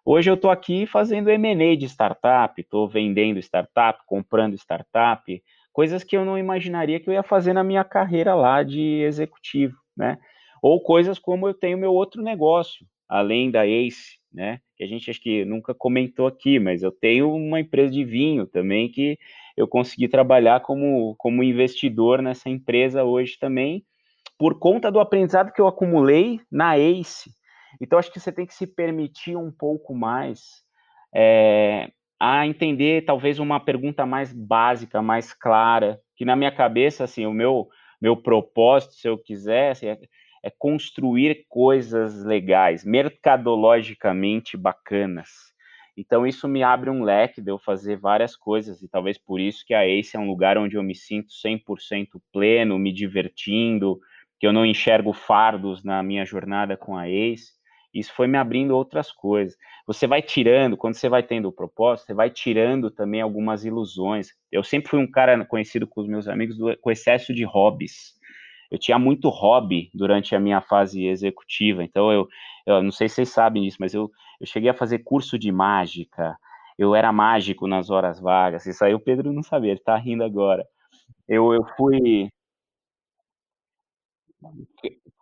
[0.07, 5.43] Hoje eu estou aqui fazendo M&A de startup, estou vendendo startup, comprando startup,
[5.73, 9.79] coisas que eu não imaginaria que eu ia fazer na minha carreira lá de executivo,
[9.97, 10.19] né?
[10.63, 14.61] Ou coisas como eu tenho meu outro negócio, além da Ace, né?
[14.77, 18.47] Que a gente acho que nunca comentou aqui, mas eu tenho uma empresa de vinho
[18.47, 19.19] também que
[19.57, 23.85] eu consegui trabalhar como, como investidor nessa empresa hoje também,
[24.39, 27.31] por conta do aprendizado que eu acumulei na Ace,
[27.81, 30.63] então, acho que você tem que se permitir um pouco mais
[31.15, 31.91] é,
[32.21, 37.33] a entender talvez uma pergunta mais básica, mais clara, que na minha cabeça, assim, o
[37.33, 37.69] meu,
[38.01, 39.99] meu propósito, se eu quiser, assim, é,
[40.43, 45.54] é construir coisas legais, mercadologicamente bacanas.
[45.97, 49.65] Então, isso me abre um leque de eu fazer várias coisas, e talvez por isso
[49.65, 54.01] que a ACE é um lugar onde eu me sinto 100% pleno, me divertindo,
[54.41, 57.53] que eu não enxergo fardos na minha jornada com a ACE.
[57.95, 59.57] Isso foi me abrindo outras coisas.
[59.87, 64.31] Você vai tirando, quando você vai tendo o propósito, você vai tirando também algumas ilusões.
[64.51, 68.15] Eu sempre fui um cara conhecido com os meus amigos do, com excesso de hobbies.
[68.75, 72.27] Eu tinha muito hobby durante a minha fase executiva, então eu,
[72.67, 74.11] eu não sei se vocês sabem disso, mas eu,
[74.41, 76.37] eu cheguei a fazer curso de mágica,
[76.77, 80.25] eu era mágico nas horas vagas, isso aí o Pedro não sabia, ele tá rindo
[80.25, 80.67] agora.
[81.29, 82.33] Eu, eu fui,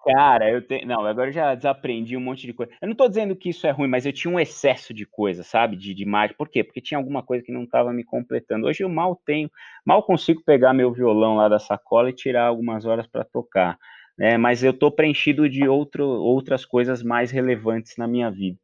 [0.05, 0.87] Cara, eu tenho.
[0.87, 2.73] Não, agora eu já desaprendi um monte de coisa.
[2.83, 5.45] Eu não tô dizendo que isso é ruim, mas eu tinha um excesso de coisa,
[5.45, 5.77] sabe?
[5.77, 6.35] De, de imagem.
[6.37, 6.64] Por quê?
[6.64, 8.66] Porque tinha alguma coisa que não estava me completando.
[8.66, 9.49] Hoje eu mal tenho,
[9.87, 13.79] mal consigo pegar meu violão lá da sacola e tirar algumas horas para tocar.
[14.18, 14.37] Né?
[14.37, 18.59] Mas eu tô preenchido de outro, outras coisas mais relevantes na minha vida.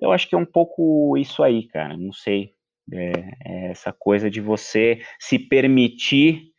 [0.00, 1.96] Eu acho que é um pouco isso aí, cara.
[1.96, 2.52] Não sei.
[2.92, 3.12] É,
[3.46, 6.52] é essa coisa de você se permitir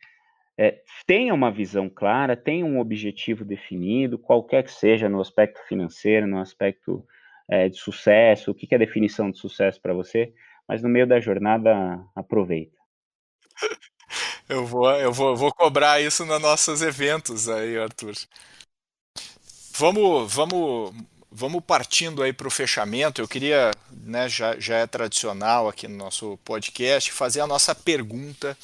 [0.58, 6.26] é, tenha uma visão clara, tenha um objetivo definido, qualquer que seja no aspecto financeiro,
[6.26, 7.06] no aspecto
[7.48, 10.32] é, de sucesso, o que, que é a definição de sucesso para você,
[10.66, 12.76] mas no meio da jornada aproveita.
[14.48, 18.14] Eu vou, eu vou, vou cobrar isso nos nossos eventos aí, Arthur.
[19.76, 20.94] Vamos, vamos,
[21.28, 23.20] vamos partindo aí para o fechamento.
[23.20, 28.56] Eu queria, né, já, já é tradicional aqui no nosso podcast, fazer a nossa pergunta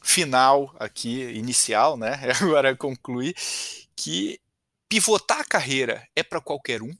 [0.00, 2.20] final aqui, inicial, né?
[2.40, 3.34] Agora concluir
[3.94, 4.40] que
[4.88, 6.92] pivotar a carreira é para qualquer um.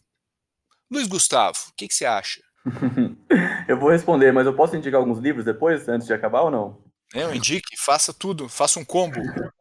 [0.90, 2.40] Luiz Gustavo, o que, que, você acha?
[3.68, 6.82] eu vou responder, mas eu posso indicar alguns livros depois, antes de acabar ou não?
[7.14, 9.20] Eu indique, faça tudo, faça um combo.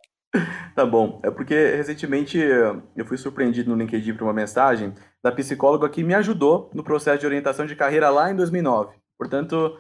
[0.76, 1.20] Tá bom.
[1.24, 6.14] É porque recentemente eu fui surpreendido no LinkedIn por uma mensagem da psicóloga que me
[6.14, 8.96] ajudou no processo de orientação de carreira lá em 2009.
[9.18, 9.78] Portanto,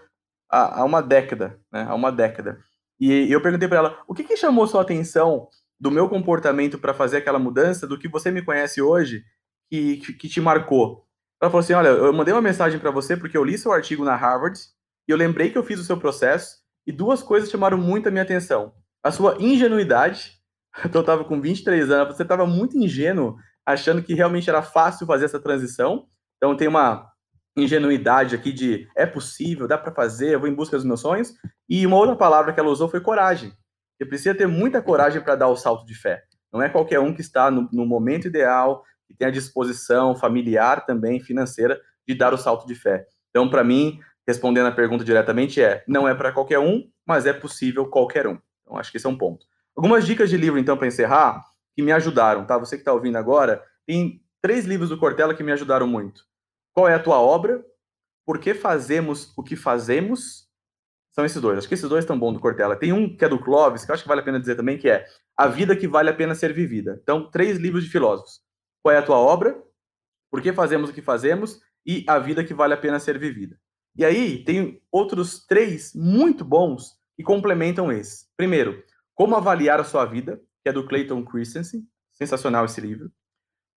[0.49, 1.85] há, uma década, né?
[1.87, 2.59] Há uma década.
[2.99, 5.47] E eu perguntei para ela, o que, que chamou sua atenção
[5.79, 9.23] do meu comportamento para fazer aquela mudança, do que você me conhece hoje,
[9.69, 11.05] que, que, te marcou?
[11.41, 14.03] Ela falou assim, olha, eu mandei uma mensagem para você porque eu li seu artigo
[14.03, 14.59] na Harvard
[15.07, 18.11] e eu lembrei que eu fiz o seu processo e duas coisas chamaram muito a
[18.11, 18.73] minha atenção.
[19.01, 20.33] A sua ingenuidade,
[20.83, 25.07] então eu estava com 23 anos, você estava muito ingênuo, achando que realmente era fácil
[25.07, 26.07] fazer essa transição.
[26.35, 27.08] Então tem uma
[27.63, 31.33] ingenuidade aqui de é possível, dá para fazer, eu vou em busca dos meus sonhos.
[31.67, 33.51] E uma outra palavra que ela usou foi coragem.
[33.97, 36.23] Você precisa ter muita coragem para dar o salto de fé.
[36.51, 40.85] Não é qualquer um que está no, no momento ideal, que tem a disposição familiar
[40.85, 43.05] também, financeira, de dar o salto de fé.
[43.29, 47.33] Então, para mim, respondendo a pergunta diretamente, é não é para qualquer um, mas é
[47.33, 48.37] possível qualquer um.
[48.63, 49.45] Então, acho que esse é um ponto.
[49.75, 51.43] Algumas dicas de livro, então, para encerrar,
[51.75, 52.57] que me ajudaram, tá?
[52.57, 56.23] Você que está ouvindo agora, tem três livros do Cortella que me ajudaram muito.
[56.79, 57.61] Qual é a tua obra?
[58.25, 60.47] Por que fazemos o que fazemos?
[61.11, 61.57] São esses dois.
[61.57, 62.73] Acho que esses dois estão bons do Cortella.
[62.73, 64.77] Tem um que é do Clóvis, que eu acho que vale a pena dizer também,
[64.77, 65.05] que é
[65.35, 66.97] A Vida que Vale a Pena Ser Vivida.
[67.03, 68.39] Então, três livros de filósofos.
[68.81, 69.61] Qual é a tua obra?
[70.31, 71.59] Por que fazemos o que fazemos?
[71.85, 73.59] E A Vida que Vale a Pena Ser Vivida.
[73.93, 78.25] E aí, tem outros três muito bons que complementam esse.
[78.37, 78.81] Primeiro,
[79.13, 81.85] Como Avaliar a Sua Vida, que é do Clayton Christensen.
[82.13, 83.11] Sensacional esse livro.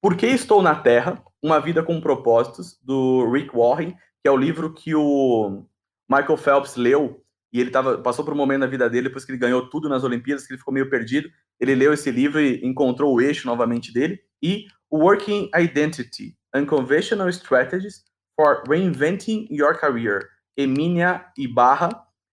[0.02, 1.22] Por que Estou na Terra?
[1.40, 5.64] Uma Vida com Propósitos, do Rick Warren, que é o livro que o
[6.10, 7.22] Michael Phelps leu
[7.52, 9.88] e ele tava, passou por um momento na vida dele, depois que ele ganhou tudo
[9.88, 11.30] nas Olimpíadas, que ele ficou meio perdido.
[11.60, 14.18] Ele leu esse livro e encontrou o eixo novamente dele.
[14.42, 18.02] E Working Identity, Unconventional Strategies
[18.34, 21.90] for Reinventing Your Career, Eminia Ibarra.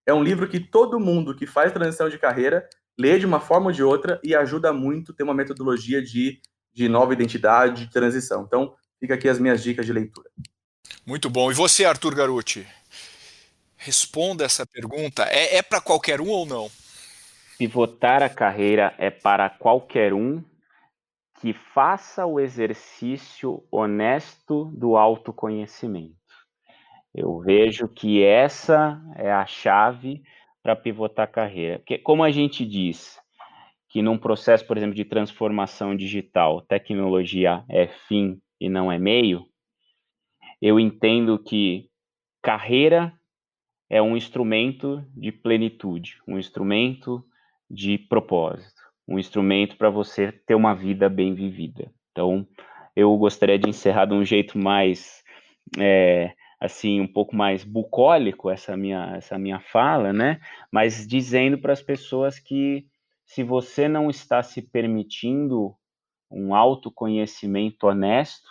[0.07, 2.67] É um livro que todo mundo que faz transição de carreira
[2.97, 6.41] lê de uma forma ou de outra e ajuda muito, tem uma metodologia de
[6.73, 8.43] de nova identidade, de transição.
[8.43, 10.29] Então, fica aqui as minhas dicas de leitura.
[11.05, 11.51] Muito bom.
[11.51, 12.67] E você, Arthur Garuti?
[13.77, 15.23] Responda essa pergunta.
[15.23, 16.69] É, é para qualquer um ou não?
[17.57, 20.43] Pivotar a carreira é para qualquer um
[21.39, 26.15] que faça o exercício honesto do autoconhecimento.
[27.15, 30.21] Eu vejo que essa é a chave
[30.61, 31.79] para pivotar a carreira.
[31.79, 33.17] Porque, como a gente diz,
[33.89, 39.45] que num processo, por exemplo, de transformação digital, tecnologia é fim e não é meio,
[40.61, 41.89] eu entendo que
[42.41, 43.13] carreira
[43.89, 47.25] é um instrumento de plenitude, um instrumento
[47.69, 51.91] de propósito, um instrumento para você ter uma vida bem vivida.
[52.11, 52.47] Então,
[52.95, 55.23] eu gostaria de encerrar de um jeito mais,
[55.79, 60.39] é, assim, um pouco mais bucólico essa minha, essa minha fala, né?
[60.71, 62.85] Mas dizendo para as pessoas que
[63.29, 65.75] se você não está se permitindo
[66.31, 68.49] um autoconhecimento honesto,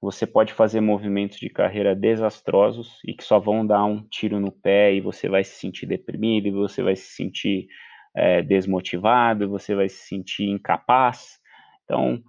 [0.00, 4.50] você pode fazer movimentos de carreira desastrosos e que só vão dar um tiro no
[4.50, 7.66] pé e você vai se sentir deprimido, e você vai se sentir
[8.16, 11.38] é, desmotivado, você vai se sentir incapaz.
[11.84, 12.22] Então,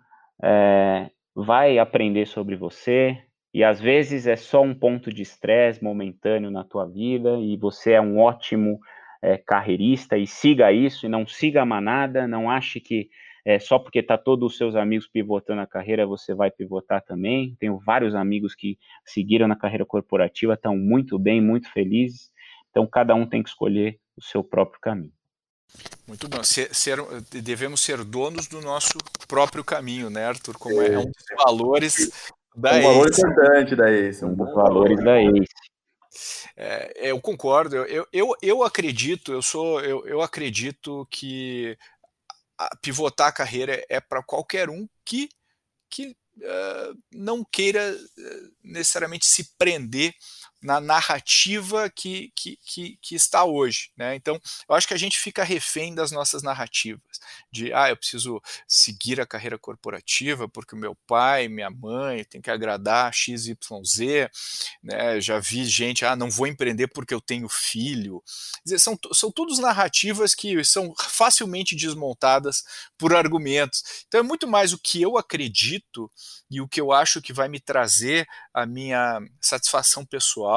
[0.44, 3.24] é, vai aprender sobre você
[3.54, 7.94] e às vezes é só um ponto de estresse momentâneo na tua vida e você
[7.94, 8.80] é um ótimo
[9.22, 13.10] é, carreirista e siga isso e não siga a manada, não ache que
[13.46, 17.56] é, só porque está todos os seus amigos pivotando a carreira, você vai pivotar também.
[17.60, 22.30] Tenho vários amigos que seguiram na carreira corporativa, estão muito bem, muito felizes.
[22.70, 25.14] Então, cada um tem que escolher o seu próprio caminho.
[26.08, 26.44] Muito bom.
[26.44, 27.00] Ser, ser,
[27.32, 28.98] devemos ser donos do nosso
[29.28, 30.58] próprio caminho, né, Arthur?
[30.58, 34.26] Como é, é um dos valores da um valor importante da ACE.
[34.26, 35.48] Um dos valores da ACE.
[36.56, 41.78] É, eu concordo, eu, eu, eu acredito, eu sou, eu, eu acredito que
[42.82, 45.30] pivotar a carreira é para qualquer um que,
[45.90, 47.98] que uh, não queira
[48.64, 50.14] necessariamente se prender
[50.62, 53.92] na narrativa que, que, que, que, está hoje.
[53.96, 54.16] Né?
[54.16, 57.02] Então, eu acho que a gente fica refém das nossas narrativas,
[57.52, 62.42] de ah, eu preciso seguir a carreira corporativa porque o meu pai, minha mãe tem
[62.42, 64.30] que agradar XYZ.
[64.84, 65.22] Né?
[65.22, 68.22] Já vi gente, ah, não vou empreender porque eu tenho filho.
[68.66, 72.64] Dizer, são, são todas narrativas que são facilmente desmontadas
[72.98, 73.84] por argumentos.
[74.08, 76.12] Então, é muito mais o que eu acredito
[76.52, 80.49] e o que eu acho que vai me trazer a minha satisfação pessoal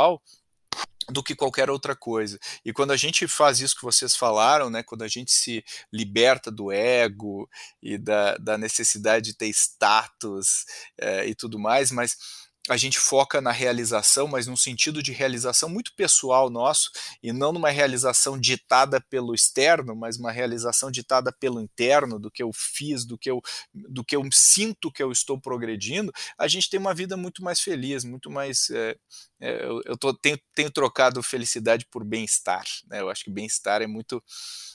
[1.09, 2.39] do que qualquer outra coisa.
[2.65, 6.51] E quando a gente faz isso que vocês falaram, né, quando a gente se liberta
[6.51, 7.49] do ego
[7.83, 10.65] e da, da necessidade de ter status
[10.99, 12.17] é, e tudo mais, mas
[12.69, 16.91] a gente foca na realização, mas num sentido de realização muito pessoal nosso,
[17.21, 22.43] e não numa realização ditada pelo externo, mas uma realização ditada pelo interno, do que
[22.43, 23.43] eu fiz, do que eu,
[23.75, 27.61] do que eu sinto que eu estou progredindo, a gente tem uma vida muito mais
[27.61, 28.71] feliz, muito mais.
[28.71, 28.97] É,
[29.43, 32.65] eu eu tô, tenho, tenho trocado felicidade por bem-estar.
[32.87, 33.01] Né?
[33.01, 34.23] Eu acho que bem-estar é muito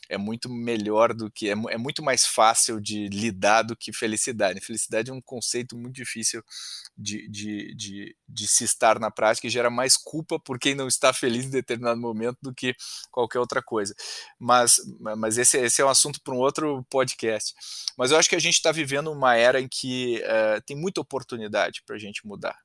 [0.09, 4.59] é muito melhor do que é, é, muito mais fácil de lidar do que felicidade.
[4.61, 6.43] Felicidade é um conceito muito difícil
[6.97, 10.87] de, de, de, de, se estar na prática e gera mais culpa por quem não
[10.87, 12.75] está feliz em determinado momento do que
[13.11, 13.93] qualquer outra coisa.
[14.39, 14.77] Mas,
[15.17, 17.53] mas esse, esse é um assunto para um outro podcast.
[17.97, 21.01] Mas eu acho que a gente está vivendo uma era em que uh, tem muita
[21.01, 22.57] oportunidade para a gente mudar.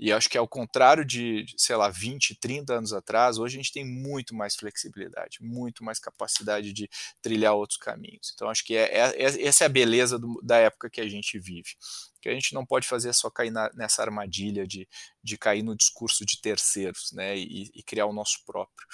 [0.00, 3.70] E acho que ao contrário de, sei lá, 20, 30 anos atrás, hoje a gente
[3.70, 6.88] tem muito mais flexibilidade, muito mais capacidade de
[7.20, 8.32] trilhar outros caminhos.
[8.34, 11.08] Então acho que é, é, é essa é a beleza do, da época que a
[11.08, 11.76] gente vive.
[12.16, 14.88] O que a gente não pode fazer é só cair na, nessa armadilha de,
[15.22, 18.86] de cair no discurso de terceiros né, e, e criar o nosso próprio.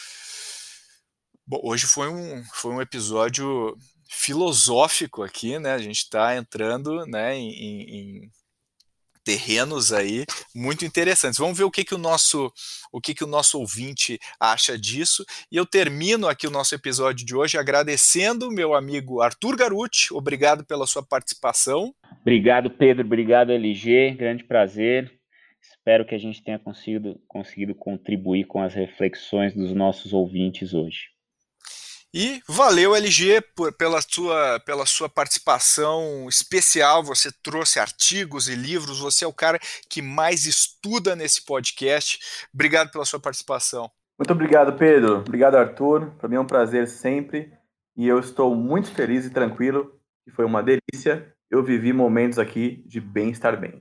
[1.47, 3.79] Bom, hoje foi um, foi um episódio
[4.09, 5.75] filosófico aqui, né?
[5.75, 8.33] A gente está entrando né, em, em
[9.27, 10.25] terrenos aí
[10.55, 11.41] muito interessantes.
[11.41, 12.53] Vamos ver o que, que o nosso
[12.93, 15.25] o que, que o nosso ouvinte acha disso.
[15.51, 20.15] E eu termino aqui o nosso episódio de hoje agradecendo meu amigo Arthur Garuti.
[20.15, 21.93] Obrigado pela sua participação.
[22.21, 23.05] Obrigado, Pedro.
[23.05, 24.13] Obrigado, LG.
[24.13, 25.13] Grande prazer.
[25.61, 31.16] Espero que a gente tenha conseguido, conseguido contribuir com as reflexões dos nossos ouvintes hoje.
[32.19, 37.03] E valeu, LG, por, pela, sua, pela sua participação especial.
[37.03, 39.01] Você trouxe artigos e livros.
[39.01, 42.19] Você é o cara que mais estuda nesse podcast.
[42.55, 43.91] Obrigado pela sua participação.
[44.19, 45.19] Muito obrigado, Pedro.
[45.19, 46.11] Obrigado, Arthur.
[46.19, 47.53] Para mim é um prazer sempre.
[47.95, 50.01] E eu estou muito feliz e tranquilo.
[50.35, 51.31] Foi uma delícia.
[51.51, 53.79] Eu vivi momentos aqui de bem-estar bem.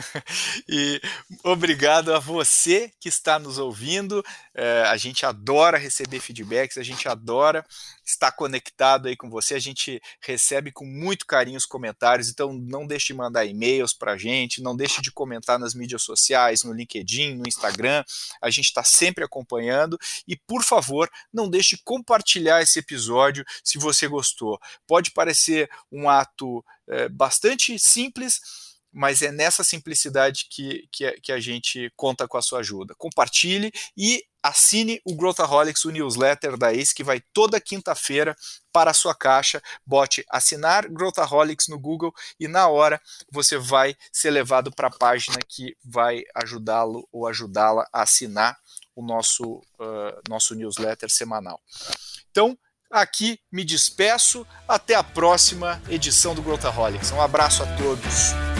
[0.68, 1.00] e
[1.42, 4.24] obrigado a você que está nos ouvindo.
[4.54, 7.64] É, a gente adora receber feedbacks, a gente adora
[8.04, 9.54] estar conectado aí com você.
[9.54, 14.12] A gente recebe com muito carinho os comentários, então não deixe de mandar e-mails para
[14.12, 18.04] a gente, não deixe de comentar nas mídias sociais, no LinkedIn, no Instagram.
[18.40, 23.78] A gente está sempre acompanhando e, por favor, não deixe de compartilhar esse episódio se
[23.78, 24.60] você gostou.
[24.86, 31.40] Pode parecer um ato é, bastante simples mas é nessa simplicidade que, que, que, a
[31.40, 32.94] gente conta com a sua ajuda.
[32.96, 38.36] Compartilhe e assine o Growthaholics, o newsletter da ACE, que vai toda quinta-feira
[38.72, 39.62] para a sua caixa.
[39.86, 45.38] Bote assinar Growthaholics no Google e na hora você vai ser levado para a página
[45.48, 48.58] que vai ajudá-lo ou ajudá-la a assinar
[48.94, 51.60] o nosso, uh, nosso newsletter semanal.
[52.30, 52.58] Então,
[52.90, 54.46] aqui me despeço.
[54.68, 57.10] Até a próxima edição do Growthaholics.
[57.12, 58.51] Um abraço a todos.